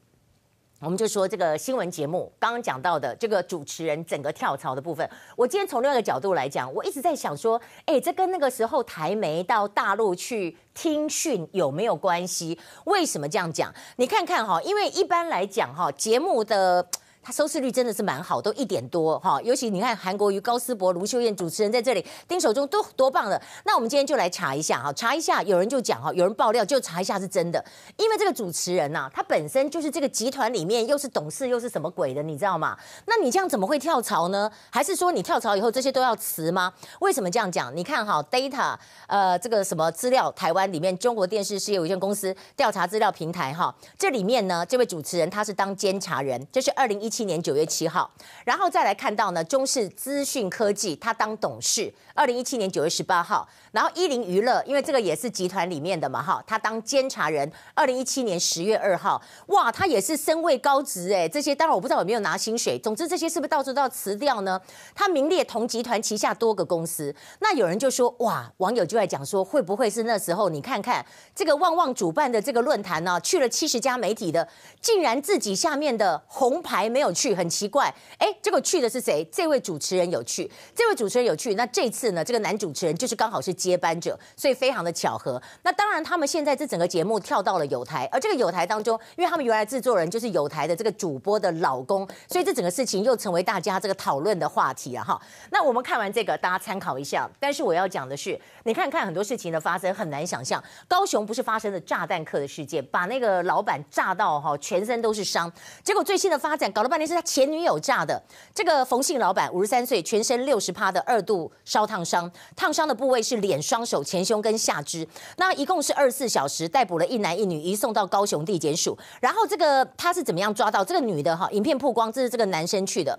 [0.81, 12.57] 我们就说这个新闻节目刚刚讲到的这个主持人整个跳槽的部分，我今天从另外一个角度来讲，我一直在想说，哎，这跟那个时候台媒到大陆去听训有没有关系？
[12.85, 13.75] 为什么这样讲？
[13.97, 16.87] 你看看哈，因为一般来讲哈，节目的。
[17.33, 19.41] 收视率真的是蛮好，都一点多哈。
[19.43, 23.41] 尤其你看韩国瑜、高思博、卢秀燕主持人在这里，丁守中都多棒的。
[23.64, 27.62] 那我们今天就来查一下哈，查一下，有人就讲哈，有人爆料就查一下是真的。
[27.97, 32.77] 因为这个主持人呐，他本身就是这个集团里面又是董事又是什么鬼的，你知道吗？
[33.07, 34.51] 那你这样怎么会跳槽呢？
[34.71, 36.73] 还是说你跳槽以后这些都要辞吗？
[37.01, 37.75] 为什么这样讲？
[37.77, 38.75] 你看哈，Data
[39.07, 47.18] 呃这个什么资料，台湾里面中国电视事业有限公司调查资料平台哈，这里面呢，这位主持人他是当监察人，这是二零一七。
[47.19, 48.09] 七年九月七号，
[48.45, 64.61] 然后再来看到呢，中视资讯科技他当董事，二零一七年九月十八号，然后一零娱乐，因为这个也是集团里面的嘛，哈，他当监察人，二零一七年十月二号，哇，他也是身位高职哎，这些当然我不知道有没有拿薪水，总之这些是不是到时候都要辞掉呢？
[64.95, 71.05] 他名列同集团旗下多个公司，那有人就说哇，网友就在讲说，会不会是那时候你看看
[71.35, 74.47] 这个旺旺主办的这个论坛呢，去了七十家媒体的，
[74.81, 77.08] 竟然自己下面的红牌没有。
[77.09, 79.27] 有去很奇怪，哎，结果去的是谁？
[79.33, 81.55] 这位主持人有去，这位主持人有去。
[81.55, 82.23] 那这次呢？
[82.23, 85.40] 这个男主持人就是刚好是接班者，所以非常的巧合。
[85.62, 95.21] 那当然，他们现在这整个节目跳到了友台，而这个友台当中，因为他们原来制作人就是友台的这个主播的老公，所以这整个事情又成为大家这个讨论的话题了哈。
[95.51, 97.29] 那我们看完这个，大家参考一下。
[97.40, 105.51] 但是我要讲的是，你看看很多事情的发生，很难想象，高雄不是发生了炸弹客的事件，把那个老板炸到哈全身都是伤，
[105.83, 107.09] 结果最新的发展搞了半天。
[107.09, 108.22] 是他前女友嫁的。
[108.55, 115.09] 这个冯姓老板五十三岁，全身六十趴的二度烧烫伤，烫伤的部位是脸、双手、前胸跟下肢。
[115.38, 118.94] 那一共是二十四小时逮捕了一男一女，移送到高雄地检署。
[119.22, 121.35] 然后这个他是怎么样抓到这个女的？
[121.35, 123.18] 哈，影片曝光，这是这个男生去的。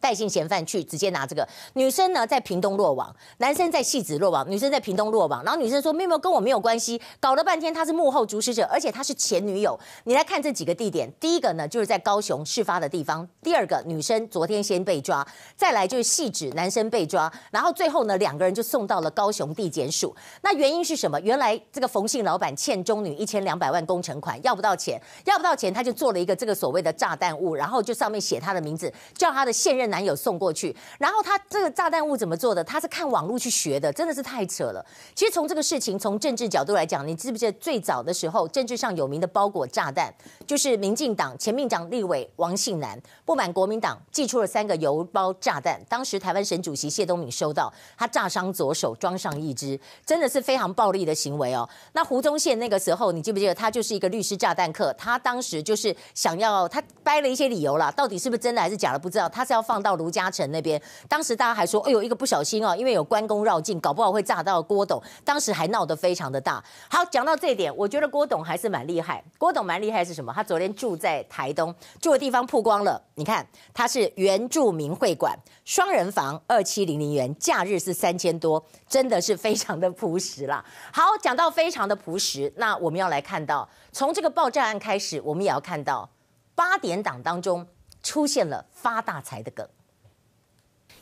[0.00, 5.44] 带性嫌犯去直接拿这个女生呢，在屏东落网，男生在戏子落网，女生在屏东落网。
[5.44, 9.78] 然后女生说没有，跟我没有关系，搞了半天他是幕后主使者，而且他是前女友。
[10.04, 20.16] 你来看这几个地点，第一个呢就是在高雄事发的地方，第二个女生昨天先被抓，再来就是戏子男生被抓，然后最后呢两个人就送到了高雄地检署。
[20.40, 21.20] 那原因是什么？
[21.20, 29.89] 原来这个冯姓老板欠中女一千两百万工程款，要不到钱，要不到钱他就做了一个这个所谓的炸弹物，然后就上面写他的名字，叫他的现任。
[29.90, 30.74] 男友送过去。
[30.98, 32.64] 然后他这个炸弹物怎么做的？
[32.64, 34.84] 他是看网络去学的，真的是太扯了。
[35.14, 40.12] 其实从这个事情，从政治角度来讲，你记不记得最早的时候，政治上有名的包裹炸弹，
[40.46, 51.68] 就是民进党前民长立委王信南不满国民党寄出了三个邮包炸弹，当时台湾省主席谢东闵收到，他炸伤左手，装上一支，真的是非常暴力的行为哦。
[51.92, 54.92] 那胡宗宪那个时候，你记不记得他就是一个律师炸弹客？
[54.94, 59.28] 他当时就是想要他掰了一些理由啦，到底是不是真的还是假的不知道。
[59.28, 65.02] 他是要放到卢嘉诚那边，当时大家还说，哎呦，一个不小心哦，因为有关公绕境，搞不好会炸到郭董。
[65.24, 66.62] 当时还闹得非常的大。
[66.88, 69.22] 好，讲到这一点，我觉得郭董还是蛮厉害。
[69.38, 70.32] 郭董蛮厉害是什么？
[70.32, 73.00] 他昨天住在台东，住的地方曝光了。
[73.14, 80.64] 你看，他是原住民会馆，双人房，二七零零元，假日是三千多，真的是非常的朴实啦。
[80.92, 86.08] 好，讲到非常的朴实，那我们要来看到，从这个爆炸案开始，我们也要看到
[86.54, 87.66] 八点档当中
[88.02, 89.68] 出现了发大财的梗。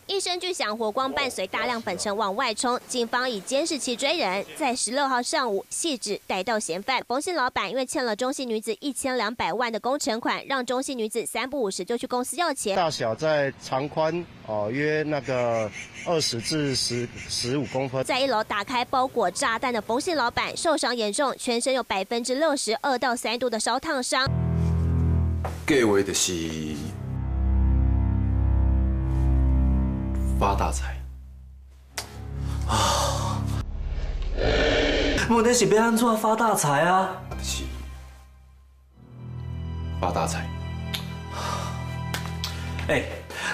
[0.06, 7.04] 一声巨响，火光伴随大量粉尘往外冲，警方以监视器追人，在十六号上午细致逮到嫌犯。
[7.06, 12.74] 冯姓老板因为欠了中信女子一千两百万的工程款，让中信女子三不五时就去公司要钱。
[12.74, 15.70] 大小在长宽哦约那个
[16.06, 18.02] 二十至十十五公分。
[18.02, 24.26] 在一楼打开包裹炸弹的冯姓老板受伤严重，全身有百分之六十二到三度的烧烫伤。
[25.66, 26.87] 计划就是。
[30.38, 30.94] 发大财
[32.68, 33.42] 啊！
[35.28, 37.10] 问题是要安怎发大财啊？
[37.42, 37.64] 是
[40.00, 40.46] 发大财。
[42.86, 43.04] 哎、欸，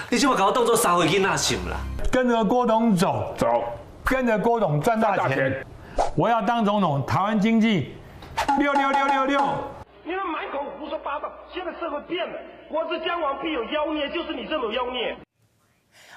[0.09, 1.77] 你这么搞我动作三回去那行啦？
[2.11, 3.63] 跟着郭董走走，
[4.03, 5.65] 跟着郭董赚大钱。
[6.15, 7.95] 我要当总统，台湾经济
[8.59, 9.41] 六六六六六。
[10.03, 15.17] 你们满口胡说八道，现在社会变了，国之将亡必有妖孽，就是你这种妖孽。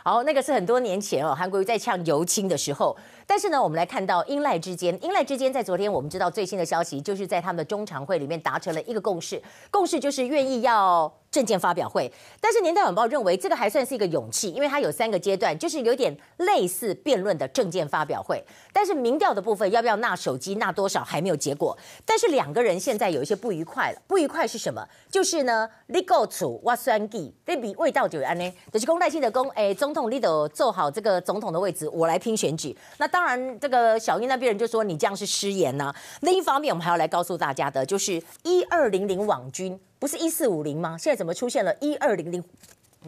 [0.08, 2.96] 好，那个是很多年前哦，韩国瑜在呛尤青的时候。
[3.26, 12.10] 但是呢，我们来看到英赖之间，英赖之间在昨天我们知道最新的消息，就是在他们的中常会里面达成了一个共识，共识就是愿意要政见发表会。
[12.40, 18.42] 但是年代晚报认为这个还算是一个勇气，因为它有三个阶段，就是有点类似辩论的政见发表会。
[18.72, 21.76] 但是民调的部分要不要纳手机，纳多少还没有结果。
[22.04, 24.86] 但是两个人现在有一些不愉快了，不愉快是什么？
[25.10, 32.76] 就是呢，你够处我算计，这比味道就安呢，就是公赖清德公，哎，总统你得做好这个总统的位置，我来拼选举。
[32.98, 40.96] 那当然，这个小英那边人就说你这样是失言呐、另一方面，我们还要来告诉大家的，就是一二零零网军不是一四五零吗？
[40.98, 42.42] 现在怎么出现了一二零零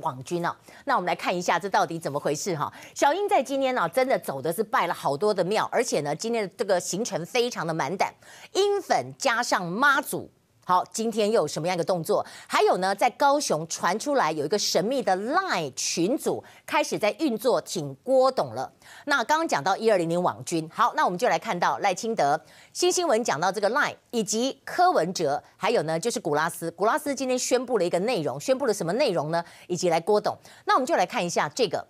[0.01, 0.57] 网军、啊？
[0.85, 2.73] 那我们来看一下这到底怎么回事哈。
[2.95, 8.13] 小英在今天呢，真的走的是拜了好多的庙，而且呢，今天的这个行程非常的满胆，
[8.55, 10.31] 英粉加上妈祖。
[10.71, 12.25] 好，今天又有什么样一个动作？
[12.47, 18.73] 还有呢，在高雄传出来有一个神秘的 LINE 群组开始在运作，挺郭董了。
[19.07, 22.41] 那刚刚讲到一二零零网军，好，那我们就来看到赖清德
[22.73, 29.45] 新新闻讲到这个 LINE，以及柯文哲，还有呢就是古拉斯，古拉斯今天宣布了一个内容，宣布了什么内容呢？
[29.67, 31.85] 以及来郭董，那我们就来看一下这个。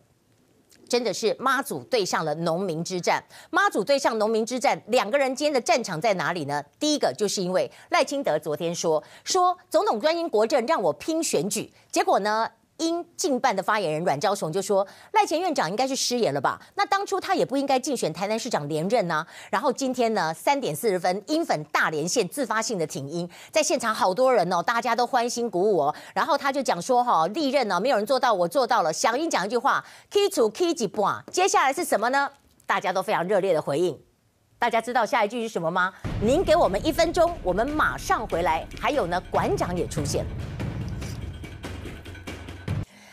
[0.90, 6.62] 真的是妈祖对上了农民之战，妈祖对上农民之战，两个人间的战场在哪里呢？
[6.80, 12.50] 第一个就是因为赖清德昨天说说总统专英国政让我拼选举，结果呢？
[12.80, 16.60] 英进办的发言人阮昭雄就说：“赖前院长应该是失言了吧？
[16.74, 25.94] 那当初他也不应该竞选台南市长连任呢、然后今天呢，三点四十分，英粉大连线自发性的挺英，在现场好多人哦，大家都欢欣鼓舞哦。
[26.14, 28.90] 然后他就讲说：哈，历任呢，没有人做到，我做到了。
[28.90, 32.30] 小英讲一句话，key to key 几波，接下来是什么呢？
[32.64, 34.00] 大家都非常热烈的回应。
[34.58, 35.92] 大家知道下一句是什么吗？
[36.22, 38.66] 您给我们一分钟，我们马上回来。
[38.80, 40.24] 还有呢，馆长也出现。”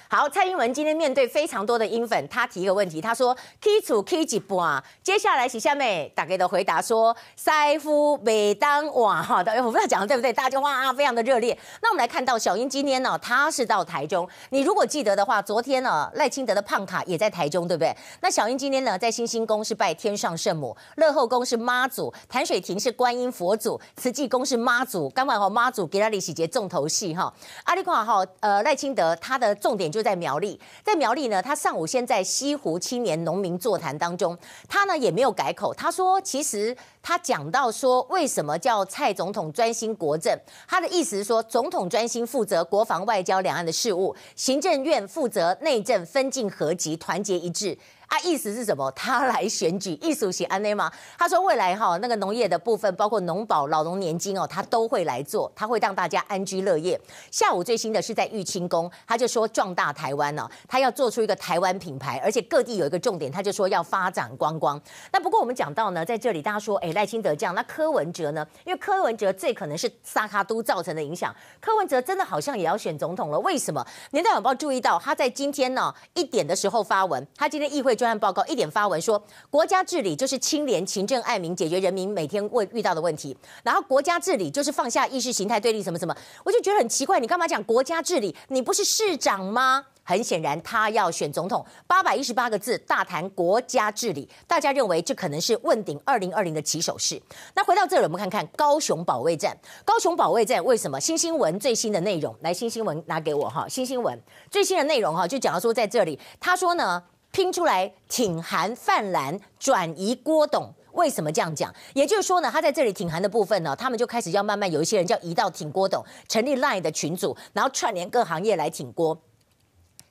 [0.10, 10.32] 好，蔡英文今天面对非常多的英粉，他提一个问题，他说：“Key to key 几波啊？”接下来是下面大概的回答说：“塞夫每当哇哈，我不知道讲的对不对？
[10.32, 11.58] 大家就哇非常的热烈。
[11.82, 14.26] 那我们来看到小英今天呢，他是到台中。
[14.52, 17.94] 你如果记得的话，昨天呢赖清德的胖卡也在台中，对不对？
[18.22, 25.10] 那小英今天呢在新兴宫是拜天上圣母，乐后宫是妈祖，潭水亭是观音佛祖，慈济宫是妈祖。
[25.10, 27.34] 刚好妈祖给他里洗劫重头戏哈。
[27.66, 29.97] 阿里卡哈呃赖清德他的重点就。
[29.98, 34.38] 就在苗栗，在苗栗呢，他上午先在西湖青年农民座谈当中，
[34.70, 47.76] 他呢也没有改口，他说其实他讲到说为什么叫蔡总统专心国政，他的意思是说总统专心负责国防外交两岸的事务，行政院负责内政分进合集团结一致。
[48.08, 48.90] 啊，意思是什么？
[48.92, 50.90] 他来选举，意思是安内吗？
[51.18, 57.00] 他说未来哈那个农业的部分，包括农保、老农年金哦，他都会来做，他会让大家安居乐业。
[57.30, 64.82] 下午最新的是在玉清宫，他就说壮大台湾呢，他要做出一个台湾品牌，而且各地有一个重点，他就说要发展观光。
[65.12, 68.48] 那不过我们讲到呢，在这里大家说，哎，赖清德这样，那柯文哲呢？
[68.64, 73.40] 因为柯文哲最可能是萨卡都造成的影响，柯文哲真的好像也要选总统了。
[73.40, 73.86] 为什么？
[74.12, 77.97] 年代晚报注意到他在今天呢一点的时候发文，他今天议会。
[77.98, 83.36] 专案报告一点发文说，国家治理就是清廉、勤政、爱民，解决人民每天问遇到的问题。
[83.64, 88.36] 然后国家治理就是放下意识形态对立，什么什么，我就觉得很奇怪，你干嘛讲国家治理？
[88.50, 89.84] 你不是市长吗？
[90.04, 97.22] 很显然，他要选总统，八百一十八个字大谈国家治理，大家认为这可能是问鼎二零二零的起手式。
[97.56, 99.58] 那回到这里，我们看看高雄保卫战。
[99.84, 100.98] 高雄保卫战为什么？
[100.98, 103.68] 新新闻最新的内容，来，新新闻拿给我哈。
[103.68, 104.18] 新新闻
[104.50, 107.04] 最新的内容哈，就讲到说，在这里他说呢。
[107.38, 111.72] 拼出来挺韩泛蓝转移郭董，为什么这样讲？
[111.94, 119.16] 也就是说呢，他在这里挺韩的部分呢，他们就开始要慢慢有一些人叫移到挺郭董，成立 LINE 的群组，然后串联各行业来挺郭。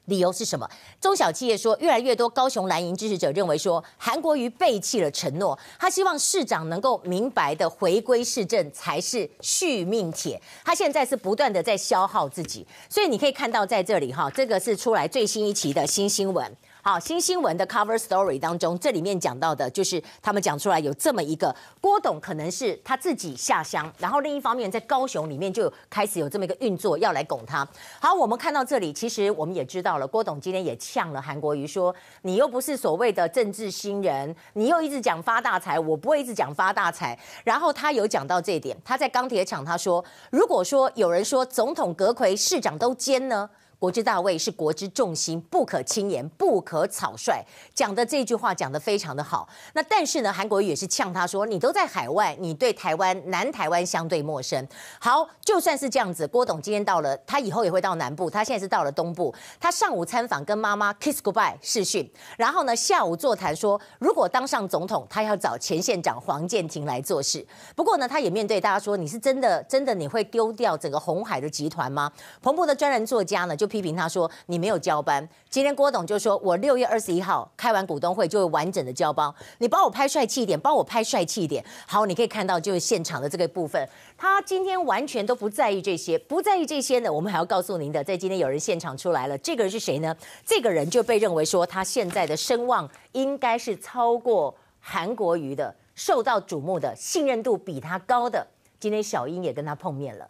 [0.04, 0.70] 理由是什么？
[1.00, 10.40] 中小企业说，越来越多高雄蓝营支持者认为说，韩国瑜背弃了承诺，他希望市长能够明白的回归市政才是续命帖。
[10.64, 16.56] 他现在是不断的在消耗自己，所以你可以看到在这里哈，这个是出来最新一期的新新闻。
[16.88, 27.66] 好，新新闻的 cover story 当中，这里面讲到的就是他们讲出来有这么一个郭董，可能是他自己下乡，然后另一方面在高雄里面就开始有这么一个运作要来拱他。
[28.00, 37.18] 好，我们看到这里，其实我们也知道了，郭董今天也呛了韩国瑜说，你又不是所谓的政治新人，你又一直讲发大财，我不会一直讲发大财。
[37.42, 43.50] 然后他有讲到这一点，他在钢铁厂他说，如果说有人说总统阁揆市长都奸呢？
[43.86, 47.40] 国之大位是国之重心，不可轻言，不可草率。
[47.72, 49.48] 讲的这句话讲得非常的好。
[49.74, 54.66] 那但是呢，韩国瑜也是呛他说：“你都在海外，你对台湾南台湾相对陌生。”
[54.98, 59.32] 好，就算是这样子，郭董今天到了，他以后也会到南部，他现在是到了东部。
[59.60, 67.46] 他上午参访，跟妈妈 kiss goodbye 视讯，然后呢，下午座谈说，如果当上总统，他要找前县长黄健庭来做事。
[67.76, 72.10] 不过呢，他也面对大家说：“你是真的真的你会丢掉整个红海的集团吗？”
[72.42, 73.64] 彭博的专栏作家呢就。
[73.76, 75.28] 批评他说，你没有交班。
[75.50, 79.30] 今天郭董就说，我六月二十一号开完股东会就会完整的交班。
[79.58, 81.62] 你帮我拍帅气一点，帮我拍帅气一点。
[81.86, 87.12] 好，你可以看到就是现场的这个部分，他今天完全都不在意这些，不在意这些呢。
[87.12, 90.16] 我们还要告诉您的，在今天有人现场出来了，这个人是谁呢？
[90.46, 98.46] 这个人就被认为说他现在的声望应该是超过韩国瑜的，受到瞩目的，信任度比他高的。
[98.80, 100.26] 今天小英也跟他碰面了。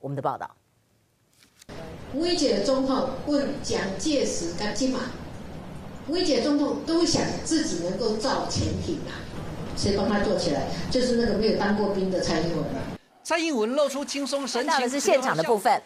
[0.00, 0.55] 我们的报道。
[2.16, 5.00] 吴怡姐的总统问蒋介石跟金马，
[6.08, 9.12] 吴怡姐总统都想自己能够造潜艇啊，
[9.76, 10.62] 谁帮他做起来？
[10.90, 12.64] 就是那个没有当过兵的蔡英文。
[13.22, 14.70] 蔡英文露出轻松神情。
[14.70, 15.78] 看到的是现场的部分。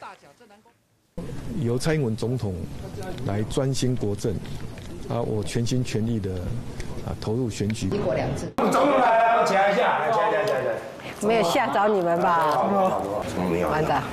[1.61, 2.55] 由蔡英文总统
[3.27, 4.33] 来专心国政，
[5.09, 6.31] 啊，我全心全力的
[7.05, 7.89] 啊投入选举。
[7.89, 8.47] 一国两制。
[8.57, 10.75] 总统来了，起来一下，起来起来起来。
[11.27, 12.71] 没有吓着你们吧？
[13.51, 13.69] 没有。
[13.69, 14.05] 班长。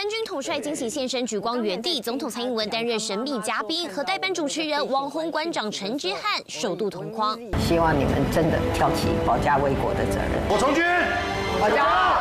[0.00, 7.38] 三军统帅惊喜现身举光原地，总统蔡英文担任神秘嘉宾，和代班主持人网红馆长陈之汉首度同框。
[7.58, 10.40] 希望你们真的挑起保家卫国的责任。
[10.48, 10.82] 我从军，
[11.60, 12.16] 保家。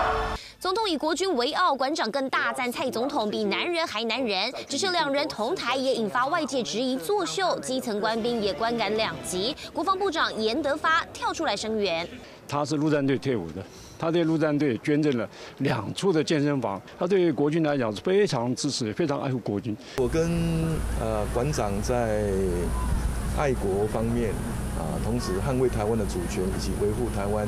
[0.59, 4.53] 总统以国军为傲，馆长更大赞蔡总统比男人还男人。
[4.67, 9.55] 只是两人同台也引发外界质疑作秀，基层官兵也观感两极。
[9.71, 12.05] 国防部长严德发跳出来声援。
[12.45, 13.63] 他是陆战队退伍的。
[13.99, 19.75] 他对陆战队捐赠了两处的健身房，他对国军来讲是非常支持，非常爱护国军。
[19.97, 20.31] 我跟
[21.01, 22.31] 呃馆长在
[23.37, 24.29] 爱国方面
[24.79, 27.45] 啊，同时捍卫台湾的主权以及维护台湾。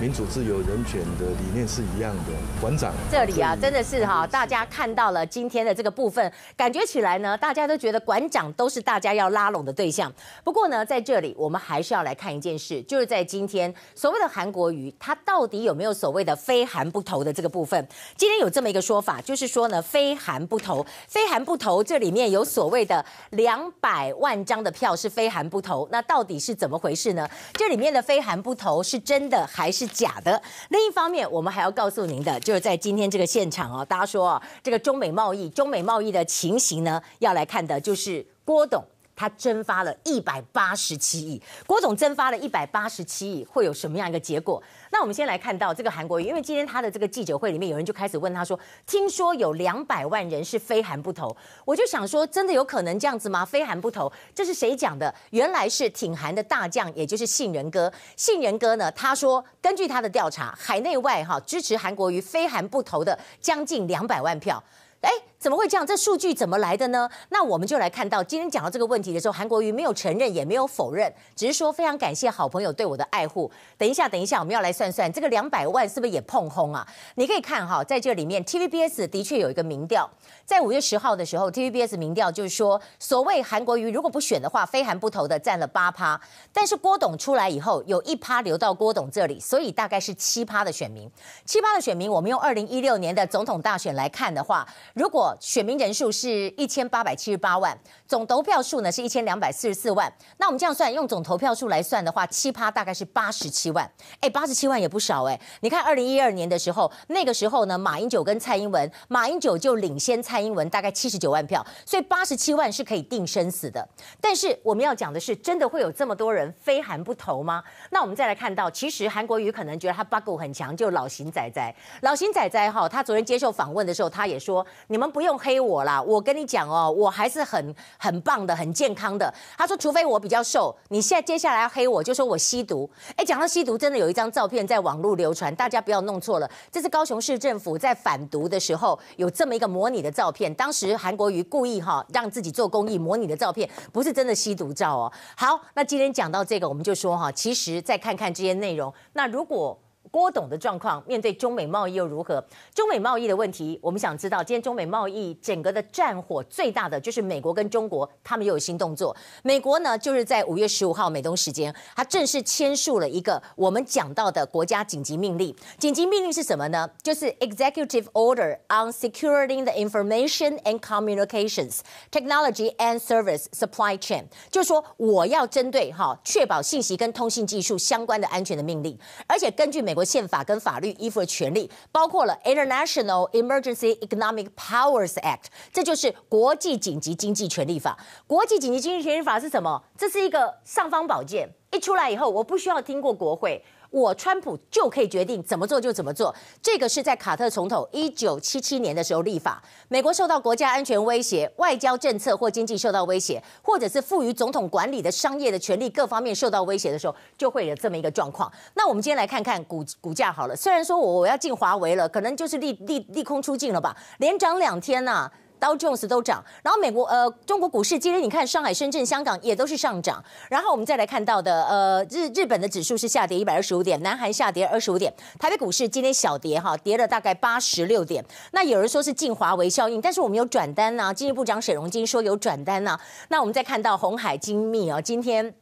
[0.00, 2.32] 民主、自由、人权的理念是一样的。
[2.58, 10.10] 馆长，这里啊，真的是哈，大家看到了今天的这个部分，感觉起来呢，大家都觉得馆长都是大家要拉拢的对象。
[10.42, 17.86] 不过呢，在这里我们还是要来看一件事，就是在今天所谓的韩国瑜，他到底有没有所谓的非韩不投的这个部分？
[18.16, 27.28] 今天有这么一个说法，就是说呢，非韩不投，非韩不投，这里面有所谓的两百万张的票是非韩不投，那到底是怎么回事呢？
[27.52, 29.89] 这里面的非韩不投是真的还是？
[29.92, 30.40] 假的。
[30.70, 38.84] 另一方面，我们还要告诉您的，就是在今天这个现场哦，大家说这个中美贸易、中美贸易的情形呢，要来看的就是郭董。
[39.20, 41.42] 他蒸发了一百八十七亿。
[41.66, 44.62] 郭总蒸发了一百八十七亿，会有什么样一个结果？
[44.90, 53.44] 那我们先来看到这个韩国瑜，因为今天他的这个记者会里面，有人就开始问他说：“听说有两百万人是非韩不投。”我就想说，真的有可能这样子吗？
[53.44, 55.14] 非韩不投，这是谁讲的？
[55.32, 57.92] 原来是挺韩的大将，也就是杏仁哥。
[58.16, 64.64] 杏仁哥呢，他说，根据他的调查，海内外哈支持韩国瑜非韩不投的将近两百万票。
[65.02, 65.10] 哎。
[65.40, 65.86] 怎么会这样？
[65.86, 67.08] 这数据怎么来的呢？
[67.30, 73.50] 那我们就来看到今天讲到这个问题的时候，韩国瑜没有承认，也没有否认，只是说非常感谢好朋友对我的爱护。
[73.78, 76.86] 等一下，等一下，我们要来算算这个两百万是不是也碰轰啊？
[77.14, 80.08] 你可以看哈，在这里面，TVBS 的确有一个民调，
[80.44, 86.20] 在五月十号的时候，TVBS 民调就是说，所谓韩国瑜如果不选的话，非韩不投的占了八趴，
[86.52, 91.10] 但是郭董出来以后，有一趴流到郭董这里，所以大概是七趴的选民。
[91.46, 97.76] 七趴的选民，我们用二零一六年的总统大选来看的话，如果选民人数是一千八百七十八万，
[98.08, 100.12] 总投票数呢是一千两百四十四万。
[100.38, 103.90] 那我们这样算，用总投票数来算的话，七趴大概是八十七万。
[104.20, 105.40] 哎，八十七万也不少哎。
[105.60, 113.86] 你看二零一二年的时候，那个时候呢，马英九跟蔡英文，马英九就领先蔡英文大概七十九万票，所以八十七万是可以定生死的。
[114.20, 117.62] 但是我们要讲的是，真的会有这么多人非韩不投吗？
[117.90, 125.60] 那我们再来看到，其实韩国瑜可能觉得他八股很强，就老型仔仔，老型仔仔哈，他昨天接受访问的时候，他也说，你们不不用黑。
[125.60, 129.30] 我啦，我跟你讲哦，我还是很很棒的，很健康的。
[129.58, 132.88] 他说，除非我比较瘦，你现在接下来要黑我，就说我吸毒。
[133.16, 140.54] 哎，讲到吸毒，真的有一张照片在网络流传，大家不要弄错了，这是高雄市政府在反毒的时候有这么一个模拟的照片。
[140.54, 145.12] 当时韩国瑜故意哈让自己做公益模拟的照片，不是真的吸毒照哦。
[145.36, 149.78] 好，那今天讲到这个，我们就说哈，其实再看看这些内容，那如果。
[150.10, 152.44] 郭董的状况，面对中美贸易又如何？
[152.74, 159.16] 中美贸易的问题，我们想知道，今天中美贸易整个的战火最大的就是美国跟中国，他们又有新动作。
[159.42, 165.54] 美国呢，就是在五月十五号美东时间，他正式签署了一个我们讲到的国家紧急命令。
[165.78, 166.90] 紧急命令是什么呢？
[167.02, 171.80] 就是 Executive Order on Securing the Information and Communications
[172.10, 178.98] Technology and Service Supply Chain，就是说我要针对哈确保信息跟通信技术相关的安全的命令，
[179.28, 180.04] 而且根据美美国。
[180.10, 187.96] 宪法跟法律依附的权利，包括了 International Emergency Economic Powers Act，这就是国际紧急经济权利法。
[188.26, 189.80] 国际紧急经济权利法是什么？
[189.96, 193.64] 这是一个尚方宝剑，一出来以后，我不需要经过国会。
[193.90, 199.62] 我川普就可以决定怎么做就怎么做，这个是在卡特总统一九七七年的时候立法。
[199.88, 208.50] 美国受到国家安全威胁、外交政策或经济受到威胁，或者是赋予总统管理的商业的权利各方面受到威胁的时候，就会有这么一个状况。
[208.74, 215.30] 那我们今天来看看股股价好了，虽然说我我要进华为了，可能就是利利利空出尽了吧，连涨两天呐、
[215.60, 228.24] 道琼斯都涨，然后美国呃中国股市今天你看上海、深圳、香港也都是上涨，然后我们再来看到的呃日日本的指数是下跌一百二十五点，南韩下跌二十五点，台北股市今天小跌哈，跌了大概八十六点。
[228.52, 232.98] 那有人说是进华为效应，但是我们有转单呐、啊，经济部长沈荣金说有转单呐、
[233.28, 235.54] 那我们再看到红海精密啊，今天。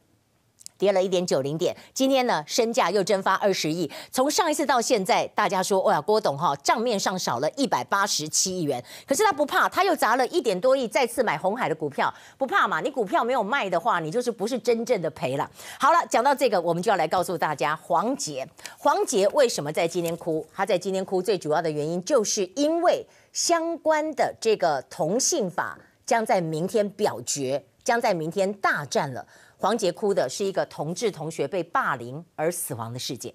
[0.79, 3.91] 跌了一点九零点，今天呢，身价又蒸发二十亿。
[4.09, 12.79] 从上一次到现在，大家说，哇，郭董哈账面上少了一百八十七亿元，可是他不怕，他又砸了一点多亿，再次买红海的股票，不怕嘛？
[12.79, 15.51] 你股票没有卖的话，你就是不是真正的赔了。
[15.77, 20.47] 好了，讲到这个，我们就要来告诉大家，黄杰，黄杰为什么在今天哭？
[20.55, 29.25] 他在今天哭，最主要的原因就是因为相关的这个同性法将在明天表决，将在明天大战了。
[29.61, 33.33] 黄杰哭的是一个同志同学被霸凌而死亡的事件。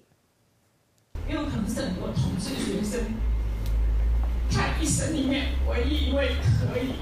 [1.29, 2.99] 因为可能是很多同志学生，
[4.49, 6.95] 他一生里面唯一一位可以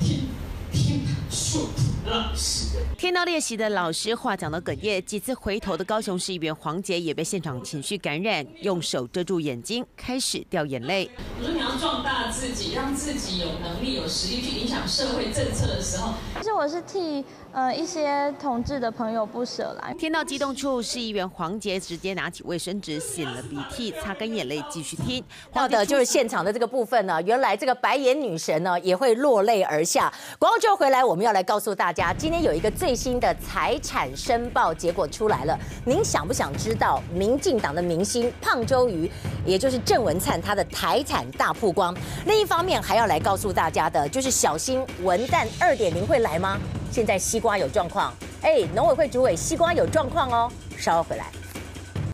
[0.00, 0.26] 听
[0.72, 1.68] 听说
[2.04, 2.80] 的老师。
[2.98, 11.08] 听到列席的老师话讲到哽咽，几次回头的高雄市议员黄杰也被现场情绪感染，用手遮住眼睛，开始掉眼泪。
[11.38, 17.24] 我说你要壮大自己，让自己有能力、有实力去影响社会政策的时候，其实我是替。
[17.52, 19.92] 呃，一些同志的朋友不舍来。
[19.94, 25.22] 听到激动处，市议员黄杰直接拿起卫生纸擤了鼻涕，擦干眼泪，继续听。
[25.52, 27.20] 到的就是现场的这个部分呢。
[27.22, 30.12] 原来这个白眼女神呢也会落泪而下。
[30.38, 35.58] 广告之后回来，我们要来告诉大家，今天有一个最新的财产申报结果出来了。
[35.84, 39.10] 您想不想知道民进党的明星胖周瑜，
[39.44, 41.92] 也就是郑文灿他的财产大曝光？
[42.26, 46.56] 另一方面还要来告诉大家的，就是小心文旦二点零会来吗？
[46.92, 48.12] 现在西瓜有状况，
[48.42, 51.26] 哎，农委会主委西瓜有状况哦，稍后回来。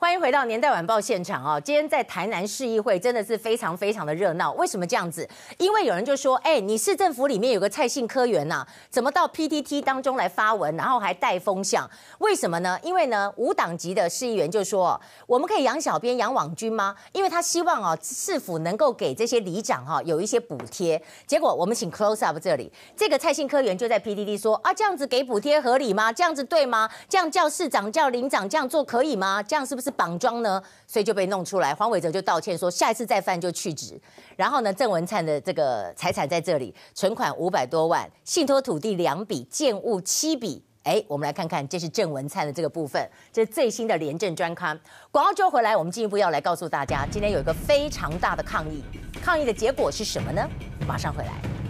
[0.06, 1.58] 欢迎回到年代晚报现场啊！
[1.58, 4.52] 今天在台南市议会真的是非常非常的热闹。
[4.52, 5.28] 为什么这样子？
[5.58, 11.90] 因为有人就说：“哎，你市政府里面有个蔡姓科员呐，怎么到 PTT 当中来发文，然后还带风向？
[12.20, 12.78] 为什么呢？
[12.84, 16.94] 因为呢，无党籍的市议员就说：我们可以养小编、养网军吗？
[17.10, 21.02] 因为他希望啊，市府能够给这些里长哈有一些补贴。
[21.26, 26.12] 结果我们请 close up 这里，这个蔡姓科员就在 PTT 说：啊，这样子给补贴合理吗？
[26.12, 26.88] 这样子对吗？
[27.08, 29.42] 这样叫市长、叫邻长这样做可以吗？
[29.42, 31.74] 这样是不是？”绑桩呢，所以就被弄出来。
[31.74, 34.00] 黄伟哲就道歉说，下一次再犯就去职。
[34.36, 40.62] 然后呢，郑文灿的这个财产在这里，存款五百多万，信托土地两笔，建物七笔。
[40.84, 44.78] 哎，我们来看看，这是郑文灿的这个部分，这是最新的廉政专刊。
[45.10, 48.84] 广告之后回来，我们进一步要来告诉大家，今天有一个非常大的抗议，
[49.20, 50.48] 抗议的结果是什么呢？
[50.86, 51.65] 马上回来。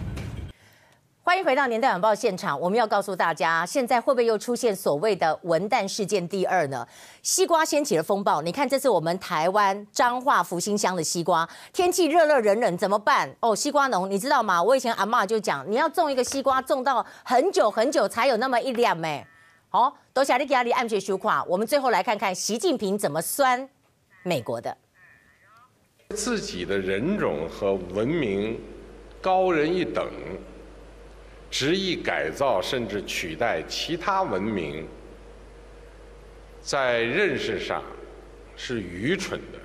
[1.27, 2.57] 欢迎回到《年代晚报》现场。
[2.57, 6.87] 我们要告诉大家，现在会不会又出现所谓的“文旦事件”第二呢？
[7.21, 8.41] 西瓜掀起了风暴。
[8.41, 11.45] 你看，这是我们台湾彰化福兴乡的西瓜。
[11.73, 13.29] 天气热热冷冷，怎么办？
[13.41, 14.63] 哦，西瓜农，你知道吗？
[14.63, 19.27] 我以前阿妈就讲，你要种一个西瓜，种到很久很久才有那么一两枚。
[19.67, 21.43] 好、哦，多谢你给阿里安全修垮。
[21.43, 23.67] 我们最后来看看习近平怎么酸
[24.23, 24.77] 美国的。
[26.15, 28.57] 自己的人种和文明
[29.21, 30.09] 高人一等。
[31.59, 34.87] 执意改造甚至取代其他文明，
[36.61, 37.81] 在认识上
[38.55, 39.57] 是愚蠢的，